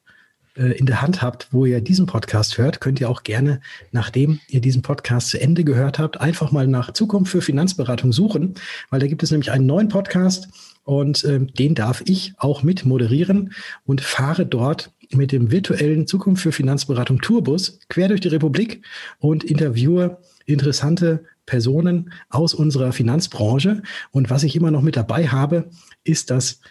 äh, 0.56 0.78
in 0.78 0.86
der 0.86 1.02
Hand 1.02 1.22
habt, 1.22 1.48
wo 1.52 1.66
ihr 1.66 1.82
diesen 1.82 2.06
Podcast 2.06 2.58
hört, 2.58 2.82
könnt 2.82 3.00
ihr 3.00 3.10
auch 3.10 3.24
gerne, 3.24 3.62
nachdem 3.92 4.40
ihr 4.48 4.62
diesen 4.62 4.82
Podcast 4.82 5.30
zu 5.30 5.40
Ende 5.40 5.64
gehört 5.64 5.98
habt, 5.98 6.20
einfach 6.20 6.52
mal 6.52 6.68
nach 6.68 6.94
Zukunft 6.94 7.32
für 7.32 7.42
Finanzberatung 7.42 8.12
suchen, 8.12 8.56
weil 8.90 9.00
da 9.00 9.08
gibt 9.08 9.24
es 9.24 9.32
nämlich 9.32 9.52
einen 9.52 9.66
neuen 9.66 9.88
Podcast 9.88 10.50
und 10.84 11.24
äh, 11.24 11.40
den 11.40 11.76
darf 11.76 12.04
ich 12.06 12.34
auch 12.38 12.64
mit 12.64 12.86
moderieren 12.86 13.54
und 13.86 14.02
fahre 14.02 14.46
dort 14.46 14.92
mit 15.14 15.32
dem 15.32 15.52
virtuellen 15.52 16.08
Zukunft 16.08 16.44
für 16.44 16.52
Finanzberatung 16.52 17.20
Tourbus 17.22 17.80
quer 17.90 18.08
durch 18.08 18.22
die 18.22 18.30
Republik 18.30 18.86
und 19.20 19.44
interviewe 19.44 20.20
interessante 20.46 21.26
Personen 21.52 22.14
aus 22.30 22.54
unserer 22.54 22.94
Finanzbranche. 22.94 23.84
Und 24.12 24.30
was 24.30 24.44
ich 24.44 24.56
immer 24.56 24.72
noch 24.72 24.82
mit 24.82 24.96
dabei 24.96 25.28
habe, 25.28 25.70
ist 26.06 26.32
das, 26.32 26.62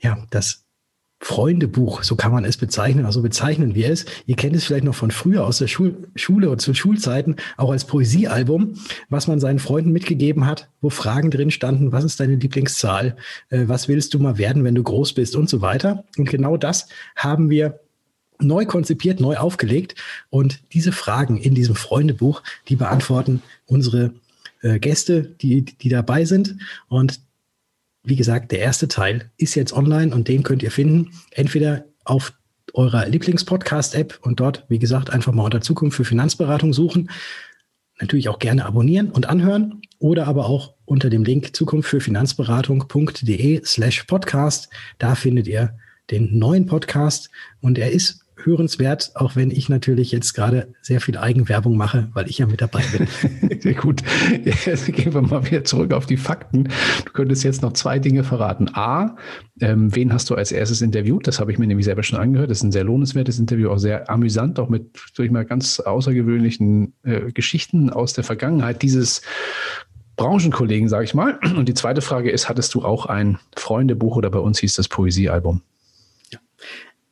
ja, 0.00 0.18
das 0.30 0.64
Freundebuch, 1.20 2.02
so 2.02 2.16
kann 2.16 2.32
man 2.32 2.44
es 2.44 2.56
bezeichnen, 2.56 3.06
also 3.06 3.22
bezeichnen 3.22 3.76
wir 3.76 3.90
es. 3.90 4.06
Ihr 4.26 4.34
kennt 4.34 4.56
es 4.56 4.64
vielleicht 4.64 4.84
noch 4.84 4.96
von 4.96 5.12
früher 5.12 5.46
aus 5.46 5.58
der 5.58 5.68
Schul 5.68 6.08
Schule 6.16 6.50
und 6.50 6.60
zu 6.60 6.74
Schulzeiten, 6.74 7.36
auch 7.56 7.70
als 7.70 7.84
Poesiealbum, 7.84 8.74
was 9.08 9.28
man 9.28 9.38
seinen 9.38 9.60
Freunden 9.60 9.92
mitgegeben 9.92 10.46
hat, 10.46 10.68
wo 10.80 10.90
Fragen 10.90 11.30
drin 11.30 11.52
standen, 11.52 11.92
was 11.92 12.02
ist 12.02 12.18
deine 12.18 12.34
Lieblingszahl, 12.34 13.16
äh, 13.50 13.68
was 13.68 13.86
willst 13.86 14.14
du 14.14 14.18
mal 14.18 14.36
werden, 14.36 14.64
wenn 14.64 14.74
du 14.74 14.82
groß 14.82 15.12
bist 15.12 15.36
und 15.36 15.48
so 15.48 15.60
weiter. 15.60 16.04
Und 16.18 16.28
genau 16.28 16.56
das 16.56 16.88
haben 17.14 17.50
wir 17.50 17.78
neu 18.40 18.66
konzipiert, 18.66 19.20
neu 19.20 19.36
aufgelegt. 19.36 19.94
Und 20.28 20.60
diese 20.72 20.90
Fragen 20.90 21.36
in 21.36 21.54
diesem 21.54 21.76
Freundebuch, 21.76 22.42
die 22.68 22.74
beantworten 22.74 23.42
unsere 23.66 24.12
äh, 24.64 24.78
Gäste, 24.80 25.22
die, 25.22 25.62
die 25.62 25.88
dabei 25.88 26.24
sind. 26.24 26.56
Und 26.88 27.20
wie 28.02 28.16
gesagt, 28.16 28.50
der 28.50 28.60
erste 28.60 28.88
Teil 28.88 29.30
ist 29.36 29.54
jetzt 29.54 29.72
online 29.72 30.14
und 30.14 30.28
den 30.28 30.42
könnt 30.42 30.62
ihr 30.62 30.70
finden. 30.70 31.10
Entweder 31.30 31.84
auf 32.04 32.32
eurer 32.72 33.06
Lieblingspodcast-App 33.06 34.18
und 34.22 34.40
dort, 34.40 34.64
wie 34.68 34.78
gesagt, 34.78 35.10
einfach 35.10 35.32
mal 35.32 35.44
unter 35.44 35.60
Zukunft 35.60 35.96
für 35.96 36.04
Finanzberatung 36.04 36.72
suchen. 36.72 37.10
Natürlich 38.00 38.28
auch 38.28 38.38
gerne 38.38 38.64
abonnieren 38.64 39.10
und 39.10 39.28
anhören 39.28 39.82
oder 39.98 40.26
aber 40.26 40.46
auch 40.46 40.74
unter 40.84 41.10
dem 41.10 41.24
Link 41.24 41.54
Zukunft 41.54 41.88
für 41.88 42.00
Finanzberatung.de 42.00 43.64
slash 43.64 44.04
Podcast. 44.04 44.70
Da 44.98 45.14
findet 45.14 45.46
ihr 45.46 45.76
den 46.10 46.38
neuen 46.38 46.66
Podcast 46.66 47.30
und 47.60 47.78
er 47.78 47.92
ist 47.92 48.23
hörenswert, 48.44 49.12
auch 49.14 49.36
wenn 49.36 49.50
ich 49.50 49.68
natürlich 49.68 50.12
jetzt 50.12 50.34
gerade 50.34 50.68
sehr 50.82 51.00
viel 51.00 51.16
Eigenwerbung 51.16 51.76
mache, 51.76 52.08
weil 52.12 52.28
ich 52.28 52.38
ja 52.38 52.46
mit 52.46 52.60
dabei 52.60 52.82
bin. 52.92 53.60
sehr 53.60 53.74
gut. 53.74 54.02
Jetzt 54.44 54.92
gehen 54.92 55.14
wir 55.14 55.22
mal 55.22 55.44
wieder 55.46 55.64
zurück 55.64 55.92
auf 55.92 56.06
die 56.06 56.16
Fakten. 56.16 56.64
Du 57.04 57.12
könntest 57.12 57.44
jetzt 57.44 57.62
noch 57.62 57.72
zwei 57.72 57.98
Dinge 57.98 58.24
verraten. 58.24 58.68
A, 58.74 59.16
ähm, 59.60 59.94
wen 59.94 60.12
hast 60.12 60.30
du 60.30 60.34
als 60.34 60.52
erstes 60.52 60.82
interviewt? 60.82 61.26
Das 61.26 61.40
habe 61.40 61.52
ich 61.52 61.58
mir 61.58 61.66
nämlich 61.66 61.84
selber 61.84 62.02
schon 62.02 62.18
angehört. 62.18 62.50
Das 62.50 62.58
ist 62.58 62.64
ein 62.64 62.72
sehr 62.72 62.84
lohnenswertes 62.84 63.38
Interview, 63.38 63.70
auch 63.70 63.78
sehr 63.78 64.10
amüsant, 64.10 64.58
auch 64.58 64.68
mit 64.68 64.98
durch 65.16 65.30
mal 65.30 65.44
ganz 65.44 65.80
außergewöhnlichen 65.80 66.94
äh, 67.02 67.32
Geschichten 67.32 67.90
aus 67.90 68.12
der 68.12 68.24
Vergangenheit 68.24 68.82
dieses 68.82 69.22
Branchenkollegen, 70.16 70.88
sage 70.88 71.04
ich 71.04 71.14
mal. 71.14 71.38
Und 71.56 71.68
die 71.68 71.74
zweite 71.74 72.00
Frage 72.00 72.30
ist, 72.30 72.48
hattest 72.48 72.74
du 72.74 72.84
auch 72.84 73.06
ein 73.06 73.38
Freundebuch 73.56 74.16
oder 74.16 74.30
bei 74.30 74.38
uns 74.38 74.58
hieß 74.60 74.76
das 74.76 74.88
Poesiealbum? 74.88 75.62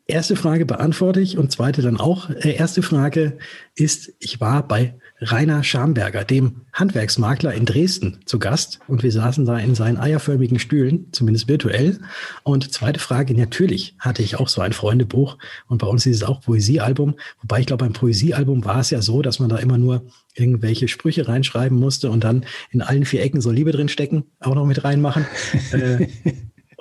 Erste 0.07 0.35
Frage 0.35 0.67
beantworte 0.67 1.21
ich 1.21 1.39
und 1.39 1.53
zweite 1.53 1.81
dann 1.81 1.97
auch. 1.97 2.29
Äh, 2.29 2.57
erste 2.57 2.83
Frage 2.83 3.39
ist, 3.77 4.13
ich 4.19 4.41
war 4.41 4.67
bei 4.67 4.95
Rainer 5.21 5.63
Schamberger, 5.63 6.25
dem 6.25 6.63
Handwerksmakler 6.73 7.55
in 7.55 7.65
Dresden, 7.65 8.19
zu 8.27 8.41
Gast 8.41 8.81
und 8.89 9.05
wir 9.05 9.13
saßen 9.13 9.45
da 9.45 9.57
in 9.59 9.77
seinen 9.77 9.99
eierförmigen 9.99 10.59
Stühlen, 10.59 11.07
zumindest 11.13 11.47
virtuell. 11.47 12.01
Und 12.43 12.73
zweite 12.73 12.99
Frage, 12.99 13.33
natürlich 13.35 13.95
hatte 14.01 14.23
ich 14.23 14.37
auch 14.37 14.49
so 14.49 14.61
ein 14.61 14.73
Freundebuch 14.73 15.39
und 15.69 15.79
bei 15.79 15.87
uns 15.87 16.05
ist 16.05 16.17
es 16.17 16.23
auch 16.25 16.41
Poesiealbum, 16.41 17.15
wobei 17.41 17.61
ich 17.61 17.67
glaube, 17.67 17.85
beim 17.85 17.93
Poesiealbum 17.93 18.65
war 18.65 18.81
es 18.81 18.91
ja 18.91 19.01
so, 19.01 19.23
dass 19.23 19.39
man 19.39 19.49
da 19.49 19.59
immer 19.59 19.79
nur 19.79 20.05
irgendwelche 20.35 20.89
Sprüche 20.89 21.29
reinschreiben 21.29 21.79
musste 21.79 22.11
und 22.11 22.25
dann 22.25 22.45
in 22.71 22.83
allen 22.83 23.05
vier 23.05 23.23
Ecken 23.23 23.41
so 23.41 23.53
Liebe 23.53 23.71
drin 23.71 23.89
stecken, 23.89 24.25
auch 24.41 24.57
noch 24.57 24.67
mit 24.67 24.83
reinmachen. 24.83 25.27
äh, 25.73 26.09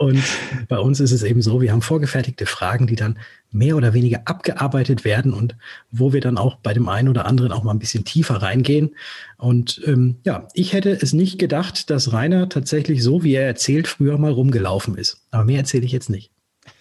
und 0.02 0.24
bei 0.68 0.80
uns 0.80 1.00
ist 1.00 1.12
es 1.12 1.22
eben 1.22 1.44
so, 1.44 1.62
wir 1.62 1.72
haben 1.72 1.84
vorgefertigte 1.84 2.48
Fragen, 2.48 2.88
die 2.88 2.96
dann 2.96 3.20
mehr 3.52 3.76
oder 3.76 3.94
weniger 3.94 4.22
abgearbeitet 4.26 5.06
werden 5.06 5.32
und 5.32 5.56
wo 5.92 6.12
wir 6.12 6.22
dann 6.22 6.40
auch 6.40 6.56
bei 6.56 6.74
dem 6.74 6.90
einen 6.90 7.08
oder 7.08 7.28
anderen 7.28 7.52
auch 7.52 7.62
mal 7.62 7.72
ein 7.72 7.78
bisschen 7.78 8.04
tiefer 8.04 8.38
reingehen. 8.38 8.96
Und 9.38 9.80
ähm, 9.86 10.16
ja, 10.26 10.48
ich 10.56 10.74
hätte 10.74 10.90
es 10.90 11.14
nicht 11.14 11.38
gedacht, 11.38 11.92
dass 11.92 12.14
Rainer 12.14 12.50
tatsächlich 12.50 13.04
so, 13.04 13.24
wie 13.24 13.36
er 13.36 13.46
erzählt, 13.46 13.88
früher 13.88 14.18
mal 14.18 14.32
rumgelaufen 14.32 14.98
ist. 14.98 15.22
Aber 15.30 15.46
mehr 15.46 15.60
erzähle 15.60 15.86
ich 15.86 15.92
jetzt 15.92 16.10
nicht. 16.10 16.32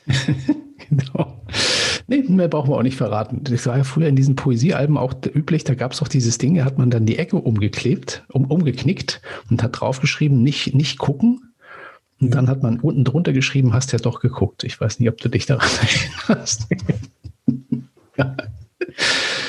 genau. 0.88 1.44
Nee, 2.06 2.24
mehr 2.26 2.48
brauchen 2.48 2.70
wir 2.70 2.78
auch 2.78 2.82
nicht 2.82 2.96
verraten. 2.96 3.44
Das 3.44 3.66
war 3.66 3.76
ja 3.76 3.84
früher 3.84 4.08
in 4.08 4.16
diesen 4.16 4.34
Poesiealben 4.34 4.96
auch 4.96 5.12
üblich, 5.34 5.64
da 5.64 5.74
gab 5.74 5.92
es 5.92 6.00
auch 6.00 6.08
dieses 6.08 6.38
Ding, 6.38 6.54
da 6.54 6.64
hat 6.64 6.78
man 6.78 6.88
dann 6.88 7.04
die 7.04 7.18
Ecke 7.18 7.36
umgeklebt, 7.36 8.24
um, 8.28 8.46
umgeknickt 8.46 9.20
und 9.50 9.62
hat 9.62 9.78
draufgeschrieben, 9.78 10.42
nicht, 10.42 10.74
nicht 10.74 10.96
gucken, 10.96 11.49
und 12.20 12.34
dann 12.34 12.48
hat 12.48 12.62
man 12.62 12.80
unten 12.80 13.04
drunter 13.04 13.32
geschrieben, 13.32 13.72
hast 13.72 13.92
ja 13.92 13.98
doch 13.98 14.20
geguckt. 14.20 14.64
Ich 14.64 14.80
weiß 14.80 15.00
nicht, 15.00 15.08
ob 15.08 15.18
du 15.18 15.28
dich 15.28 15.46
daran 15.46 15.68
erinnerst. 16.28 16.66
ja. 18.16 18.36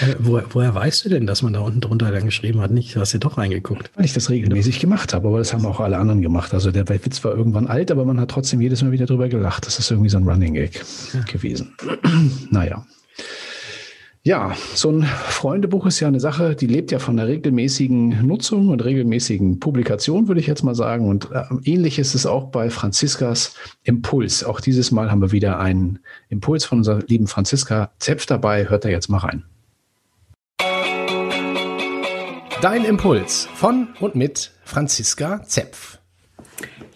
Äh, 0.01 0.15
woher, 0.19 0.45
woher, 0.51 0.73
weißt 0.73 1.05
du 1.05 1.09
denn, 1.09 1.27
dass 1.27 1.41
man 1.41 1.53
da 1.53 1.59
unten 1.59 1.81
drunter 1.81 2.11
dann 2.11 2.25
geschrieben 2.25 2.59
hat, 2.61 2.71
nicht, 2.71 2.95
du 2.95 2.99
hast 2.99 3.13
ja 3.13 3.19
doch 3.19 3.37
reingeguckt? 3.37 3.91
Weil 3.95 4.05
ich 4.05 4.13
das 4.13 4.29
regelmäßig 4.29 4.79
gemacht 4.79 5.13
habe, 5.13 5.27
aber 5.27 5.37
das 5.37 5.53
haben 5.53 5.65
auch 5.65 5.79
alle 5.79 5.97
anderen 5.97 6.21
gemacht. 6.21 6.53
Also 6.53 6.71
der 6.71 6.87
Witz 6.89 7.23
war 7.23 7.35
irgendwann 7.35 7.67
alt, 7.67 7.91
aber 7.91 8.05
man 8.05 8.19
hat 8.19 8.29
trotzdem 8.29 8.61
jedes 8.61 8.81
Mal 8.81 8.91
wieder 8.91 9.05
drüber 9.05 9.29
gelacht. 9.29 9.65
Das 9.65 9.79
ist 9.79 9.91
irgendwie 9.91 10.09
so 10.09 10.17
ein 10.17 10.27
Running 10.27 10.53
Gag 10.53 10.83
ja. 11.13 11.21
gewesen. 11.21 11.75
naja. 12.51 12.85
Ja, 14.23 14.55
so 14.75 14.91
ein 14.91 15.01
Freundebuch 15.03 15.87
ist 15.87 15.99
ja 15.99 16.07
eine 16.07 16.19
Sache, 16.19 16.55
die 16.55 16.67
lebt 16.67 16.91
ja 16.91 16.99
von 16.99 17.17
der 17.17 17.27
regelmäßigen 17.27 18.27
Nutzung 18.27 18.69
und 18.69 18.85
regelmäßigen 18.85 19.59
Publikation, 19.59 20.27
würde 20.27 20.39
ich 20.39 20.45
jetzt 20.45 20.61
mal 20.61 20.75
sagen. 20.75 21.09
Und 21.09 21.31
äh, 21.31 21.43
ähnlich 21.63 21.97
ist 21.97 22.13
es 22.13 22.27
auch 22.27 22.51
bei 22.51 22.69
Franziskas 22.69 23.55
Impuls. 23.81 24.43
Auch 24.43 24.61
dieses 24.61 24.91
Mal 24.91 25.09
haben 25.09 25.21
wir 25.21 25.31
wieder 25.31 25.59
einen 25.59 25.99
Impuls 26.29 26.65
von 26.65 26.79
unserer 26.79 26.99
lieben 27.07 27.25
Franziska 27.25 27.93
Zepf 27.97 28.27
dabei. 28.27 28.69
Hört 28.69 28.85
da 28.85 28.89
jetzt 28.89 29.09
mal 29.09 29.17
rein. 29.17 29.43
Dein 32.61 32.85
Impuls 32.85 33.47
von 33.55 33.87
und 33.99 34.13
mit 34.13 34.51
Franziska 34.63 35.41
Zepf. 35.45 36.00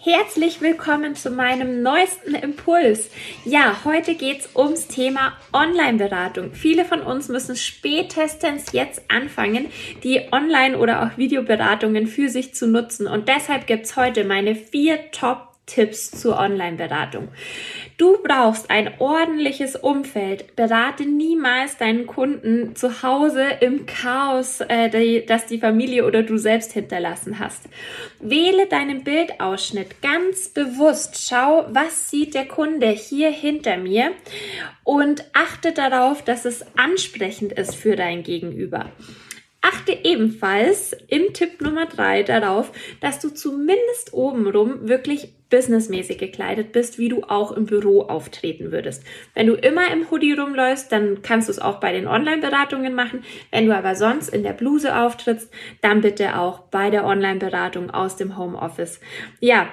Herzlich 0.06 0.62
willkommen 0.62 1.16
zu 1.16 1.32
meinem 1.32 1.82
neuesten 1.82 2.36
Impuls. 2.36 3.10
Ja, 3.44 3.84
heute 3.86 4.14
geht 4.14 4.42
es 4.42 4.56
ums 4.56 4.86
Thema 4.88 5.34
Online-Beratung. 5.52 6.54
Viele 6.54 6.86
von 6.86 7.02
uns 7.02 7.28
müssen 7.28 7.56
spätestens 7.56 8.72
jetzt 8.72 9.02
anfangen, 9.08 9.66
die 10.04 10.22
Online- 10.32 10.78
oder 10.78 11.02
auch 11.02 11.18
Videoberatungen 11.18 12.06
für 12.06 12.30
sich 12.30 12.54
zu 12.54 12.68
nutzen. 12.68 13.08
Und 13.08 13.30
deshalb 13.30 13.66
gibt 13.66 13.86
es 13.86 13.96
heute 13.96 14.26
meine 14.26 14.54
vier 14.54 15.10
Top 15.10 15.55
Tipps 15.66 16.12
zur 16.12 16.38
Online-Beratung. 16.38 17.30
Du 17.98 18.18
brauchst 18.22 18.70
ein 18.70 19.00
ordentliches 19.00 19.76
Umfeld. 19.76 20.56
Berate 20.56 21.06
niemals 21.06 21.78
deinen 21.78 22.08
Kunden 22.08 22.76
zu 22.76 23.02
Hause 23.04 23.46
im 23.62 23.86
Chaos, 23.86 24.62
äh, 24.62 24.90
die, 24.90 25.26
das 25.26 25.46
die 25.46 25.60
Familie 25.60 26.06
oder 26.06 26.24
du 26.24 26.38
selbst 26.38 26.74
hinterlassen 26.74 27.40
hast. 27.40 27.64
Wähle 28.20 28.68
deinen 28.68 29.04
Bildausschnitt 29.04 30.02
ganz 30.02 30.50
bewusst. 30.50 31.28
Schau, 31.28 31.68
was 31.70 32.10
sieht 32.10 32.34
der 32.34 32.48
Kunde 32.48 32.90
hier 32.90 33.32
hinter 33.32 33.78
mir 33.78 34.12
und 34.84 35.24
achte 35.34 35.72
darauf, 35.72 36.24
dass 36.24 36.46
es 36.46 36.66
ansprechend 36.78 37.54
ist 37.54 37.76
für 37.76 37.96
dein 37.96 38.24
Gegenüber. 38.24 38.92
Achte 39.62 39.98
ebenfalls 40.04 40.96
im 41.08 41.34
Tipp 41.34 41.60
Nummer 41.60 41.88
drei 41.88 42.22
darauf, 42.22 42.72
dass 43.02 43.20
du 43.20 43.30
zumindest 43.30 44.14
obenrum 44.14 44.88
wirklich 44.88 45.34
businessmäßig 45.50 46.18
gekleidet 46.18 46.72
bist, 46.72 46.98
wie 46.98 47.10
du 47.10 47.24
auch 47.24 47.52
im 47.52 47.66
Büro 47.66 48.02
auftreten 48.02 48.72
würdest. 48.72 49.04
Wenn 49.34 49.48
du 49.48 49.54
immer 49.54 49.92
im 49.92 50.10
Hoodie 50.10 50.34
rumläufst, 50.34 50.92
dann 50.92 51.22
kannst 51.22 51.48
du 51.48 51.52
es 51.52 51.60
auch 51.60 51.80
bei 51.80 51.92
den 51.92 52.08
Online-Beratungen 52.08 52.94
machen. 52.94 53.24
Wenn 53.52 53.68
du 53.68 53.76
aber 53.76 53.96
sonst 53.96 54.30
in 54.30 54.44
der 54.44 54.54
Bluse 54.54 54.96
auftrittst, 54.96 55.52
dann 55.82 56.02
bitte 56.02 56.38
auch 56.38 56.62
bei 56.62 56.90
der 56.90 57.06
Online-Beratung 57.06 57.92
aus 57.92 58.16
dem 58.16 58.38
Homeoffice. 58.38 59.00
Ja, 59.40 59.68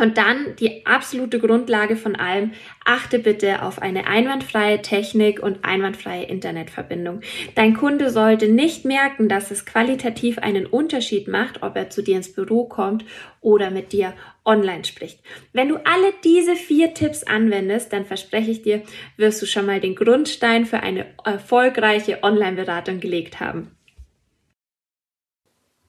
und 0.00 0.18
dann 0.18 0.56
die 0.58 0.86
absolute 0.86 1.38
Grundlage 1.38 1.96
von 1.96 2.16
allem, 2.16 2.52
achte 2.84 3.18
bitte 3.18 3.62
auf 3.62 3.80
eine 3.80 4.06
einwandfreie 4.06 4.82
Technik 4.82 5.42
und 5.42 5.64
einwandfreie 5.64 6.24
Internetverbindung. 6.24 7.20
Dein 7.54 7.74
Kunde 7.74 8.10
sollte 8.10 8.48
nicht 8.48 8.84
merken, 8.84 9.28
dass 9.28 9.50
es 9.50 9.66
qualitativ 9.66 10.38
einen 10.38 10.66
Unterschied 10.66 11.28
macht, 11.28 11.62
ob 11.62 11.76
er 11.76 11.90
zu 11.90 12.02
dir 12.02 12.16
ins 12.16 12.32
Büro 12.32 12.64
kommt 12.64 13.04
oder 13.40 13.70
mit 13.70 13.92
dir 13.92 14.14
online 14.44 14.84
spricht. 14.84 15.20
Wenn 15.52 15.68
du 15.68 15.76
alle 15.76 16.12
diese 16.24 16.56
vier 16.56 16.94
Tipps 16.94 17.22
anwendest, 17.22 17.92
dann 17.92 18.04
verspreche 18.04 18.50
ich 18.50 18.62
dir, 18.62 18.82
wirst 19.16 19.40
du 19.42 19.46
schon 19.46 19.66
mal 19.66 19.80
den 19.80 19.94
Grundstein 19.94 20.66
für 20.66 20.80
eine 20.80 21.06
erfolgreiche 21.24 22.22
Online-Beratung 22.22 23.00
gelegt 23.00 23.40
haben. 23.40 23.76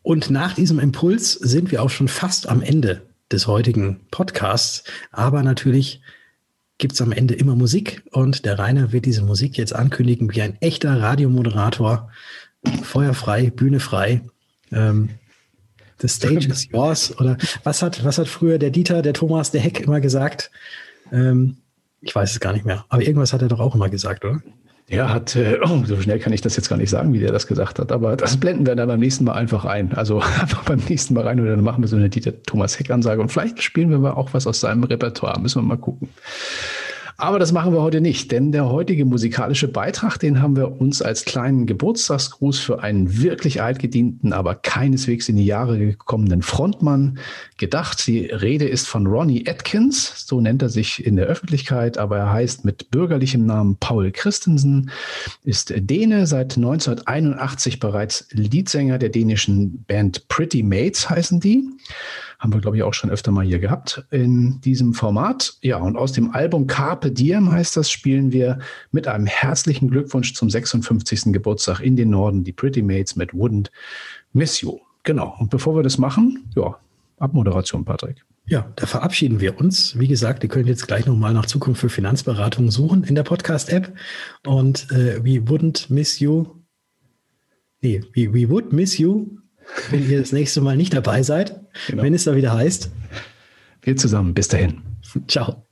Und 0.03 0.29
nach 0.31 0.55
diesem 0.55 0.79
Impuls 0.79 1.33
sind 1.33 1.71
wir 1.71 1.81
auch 1.83 1.89
schon 1.89 2.07
fast 2.07 2.49
am 2.49 2.61
Ende 2.61 3.10
des 3.31 3.47
heutigen 3.47 4.01
Podcasts. 4.11 4.83
Aber 5.11 5.43
natürlich 5.43 6.01
gibt 6.77 6.93
es 6.93 7.01
am 7.01 7.11
Ende 7.11 7.35
immer 7.35 7.55
Musik 7.55 8.03
und 8.11 8.45
der 8.45 8.57
Rainer 8.57 8.91
wird 8.91 9.05
diese 9.05 9.21
Musik 9.21 9.57
jetzt 9.57 9.73
ankündigen 9.73 10.33
wie 10.33 10.41
ein 10.41 10.57
echter 10.61 10.99
Radiomoderator. 10.99 12.09
Feuerfrei, 12.83 13.51
Bühne 13.51 13.79
frei. 13.79 14.21
Ähm, 14.71 15.09
the 16.01 16.07
stage 16.07 16.47
is 16.47 16.67
yours. 16.71 17.17
Oder 17.19 17.37
was 17.63 17.81
hat, 17.81 18.03
was 18.03 18.17
hat 18.17 18.27
früher 18.27 18.57
der 18.57 18.71
Dieter, 18.71 19.01
der 19.01 19.13
Thomas, 19.13 19.51
der 19.51 19.61
Heck 19.61 19.79
immer 19.81 20.01
gesagt? 20.01 20.51
Ähm, 21.11 21.57
ich 22.01 22.15
weiß 22.15 22.31
es 22.31 22.39
gar 22.39 22.53
nicht 22.53 22.65
mehr. 22.65 22.85
Aber 22.89 23.03
irgendwas 23.03 23.31
hat 23.33 23.41
er 23.41 23.47
doch 23.47 23.59
auch 23.59 23.75
immer 23.75 23.89
gesagt, 23.89 24.25
oder? 24.25 24.41
Er 24.87 25.13
hat, 25.13 25.37
oh, 25.63 25.83
so 25.85 25.99
schnell 25.99 26.19
kann 26.19 26.33
ich 26.33 26.41
das 26.41 26.55
jetzt 26.55 26.69
gar 26.69 26.77
nicht 26.77 26.89
sagen, 26.89 27.13
wie 27.13 27.19
der 27.19 27.31
das 27.31 27.47
gesagt 27.47 27.79
hat, 27.79 27.91
aber 27.91 28.15
das 28.17 28.37
blenden 28.37 28.65
wir 28.65 28.75
dann 28.75 28.87
beim 28.87 28.99
nächsten 28.99 29.23
Mal 29.23 29.33
einfach 29.33 29.65
ein. 29.65 29.93
Also 29.93 30.19
einfach 30.41 30.63
beim 30.63 30.79
nächsten 30.89 31.13
Mal 31.13 31.23
rein 31.23 31.39
oder 31.39 31.55
dann 31.55 31.63
machen 31.63 31.83
wir 31.83 31.87
so 31.87 31.95
eine 31.95 32.09
Dieter 32.09 32.41
Thomas 32.43 32.79
Heck-Ansage 32.79 33.21
und 33.21 33.31
vielleicht 33.31 33.61
spielen 33.61 33.89
wir 33.89 33.99
mal 33.99 34.11
auch 34.11 34.33
was 34.33 34.47
aus 34.47 34.59
seinem 34.61 34.83
Repertoire. 34.83 35.39
Müssen 35.39 35.61
wir 35.61 35.67
mal 35.67 35.77
gucken. 35.77 36.09
Aber 37.21 37.37
das 37.37 37.51
machen 37.51 37.71
wir 37.71 37.83
heute 37.83 38.01
nicht, 38.01 38.31
denn 38.31 38.51
der 38.51 38.67
heutige 38.67 39.05
musikalische 39.05 39.67
Beitrag, 39.67 40.17
den 40.17 40.41
haben 40.41 40.55
wir 40.55 40.81
uns 40.81 41.03
als 41.03 41.23
kleinen 41.23 41.67
Geburtstagsgruß 41.67 42.57
für 42.57 42.81
einen 42.81 43.21
wirklich 43.21 43.61
altgedienten, 43.61 44.33
aber 44.33 44.55
keineswegs 44.55 45.29
in 45.29 45.35
die 45.35 45.45
Jahre 45.45 45.77
gekommenen 45.77 46.41
Frontmann 46.41 47.19
gedacht. 47.59 48.07
Die 48.07 48.25
Rede 48.25 48.67
ist 48.67 48.87
von 48.87 49.05
Ronnie 49.05 49.47
Atkins, 49.47 50.25
so 50.25 50.41
nennt 50.41 50.63
er 50.63 50.69
sich 50.69 51.05
in 51.05 51.15
der 51.15 51.27
Öffentlichkeit, 51.27 51.99
aber 51.99 52.17
er 52.17 52.33
heißt 52.33 52.65
mit 52.65 52.89
bürgerlichem 52.89 53.45
Namen 53.45 53.77
Paul 53.79 54.09
Christensen, 54.11 54.89
ist 55.43 55.71
Däne, 55.77 56.25
seit 56.25 56.57
1981 56.57 57.79
bereits 57.79 58.29
Leadsänger 58.31 58.97
der 58.97 59.09
dänischen 59.09 59.83
Band 59.83 60.27
Pretty 60.27 60.63
Mates 60.63 61.07
heißen 61.07 61.39
die. 61.39 61.69
Haben 62.41 62.53
wir, 62.53 62.59
glaube 62.59 62.75
ich, 62.75 62.81
auch 62.81 62.95
schon 62.95 63.11
öfter 63.11 63.31
mal 63.31 63.45
hier 63.45 63.59
gehabt 63.59 64.03
in 64.09 64.59
diesem 64.61 64.95
Format. 64.95 65.57
Ja, 65.61 65.77
und 65.77 65.95
aus 65.95 66.11
dem 66.11 66.31
Album 66.31 66.65
Carpe 66.65 67.11
Diem 67.11 67.51
heißt 67.51 67.77
das, 67.77 67.91
spielen 67.91 68.31
wir 68.31 68.57
mit 68.91 69.07
einem 69.07 69.27
herzlichen 69.27 69.91
Glückwunsch 69.91 70.33
zum 70.33 70.49
56. 70.49 71.33
Geburtstag 71.33 71.81
in 71.81 71.95
den 71.95 72.09
Norden, 72.09 72.43
die 72.43 72.51
Pretty 72.51 72.81
Mates 72.81 73.15
mit 73.15 73.29
Wouldn't 73.29 73.67
Miss 74.33 74.59
You. 74.59 74.79
Genau. 75.03 75.35
Und 75.37 75.51
bevor 75.51 75.75
wir 75.75 75.83
das 75.83 75.99
machen, 75.99 76.49
ja, 76.55 76.75
Abmoderation, 77.19 77.85
Patrick. 77.85 78.25
Ja, 78.47 78.71
da 78.75 78.87
verabschieden 78.87 79.39
wir 79.39 79.59
uns. 79.59 79.99
Wie 79.99 80.07
gesagt, 80.07 80.41
ihr 80.41 80.49
könnt 80.49 80.67
jetzt 80.67 80.87
gleich 80.87 81.05
nochmal 81.05 81.35
nach 81.35 81.45
Zukunft 81.45 81.79
für 81.79 81.89
Finanzberatung 81.89 82.71
suchen 82.71 83.03
in 83.03 83.13
der 83.13 83.21
Podcast-App. 83.21 83.93
Und 84.47 84.89
äh, 84.89 85.23
we 85.23 85.39
wouldn't 85.47 85.93
miss 85.93 86.19
you. 86.19 86.47
Nee, 87.81 88.01
we, 88.15 88.33
we 88.33 88.49
would 88.49 88.73
miss 88.73 88.97
you 88.97 89.40
wenn 89.89 90.09
ihr 90.09 90.19
das 90.19 90.31
nächste 90.31 90.61
Mal 90.61 90.77
nicht 90.77 90.93
dabei 90.93 91.23
seid, 91.23 91.59
genau. 91.87 92.03
wenn 92.03 92.13
es 92.13 92.23
da 92.23 92.35
wieder 92.35 92.53
heißt. 92.53 92.89
Wir 93.81 93.97
zusammen. 93.97 94.33
Bis 94.33 94.47
dahin. 94.47 94.81
Ciao. 95.27 95.65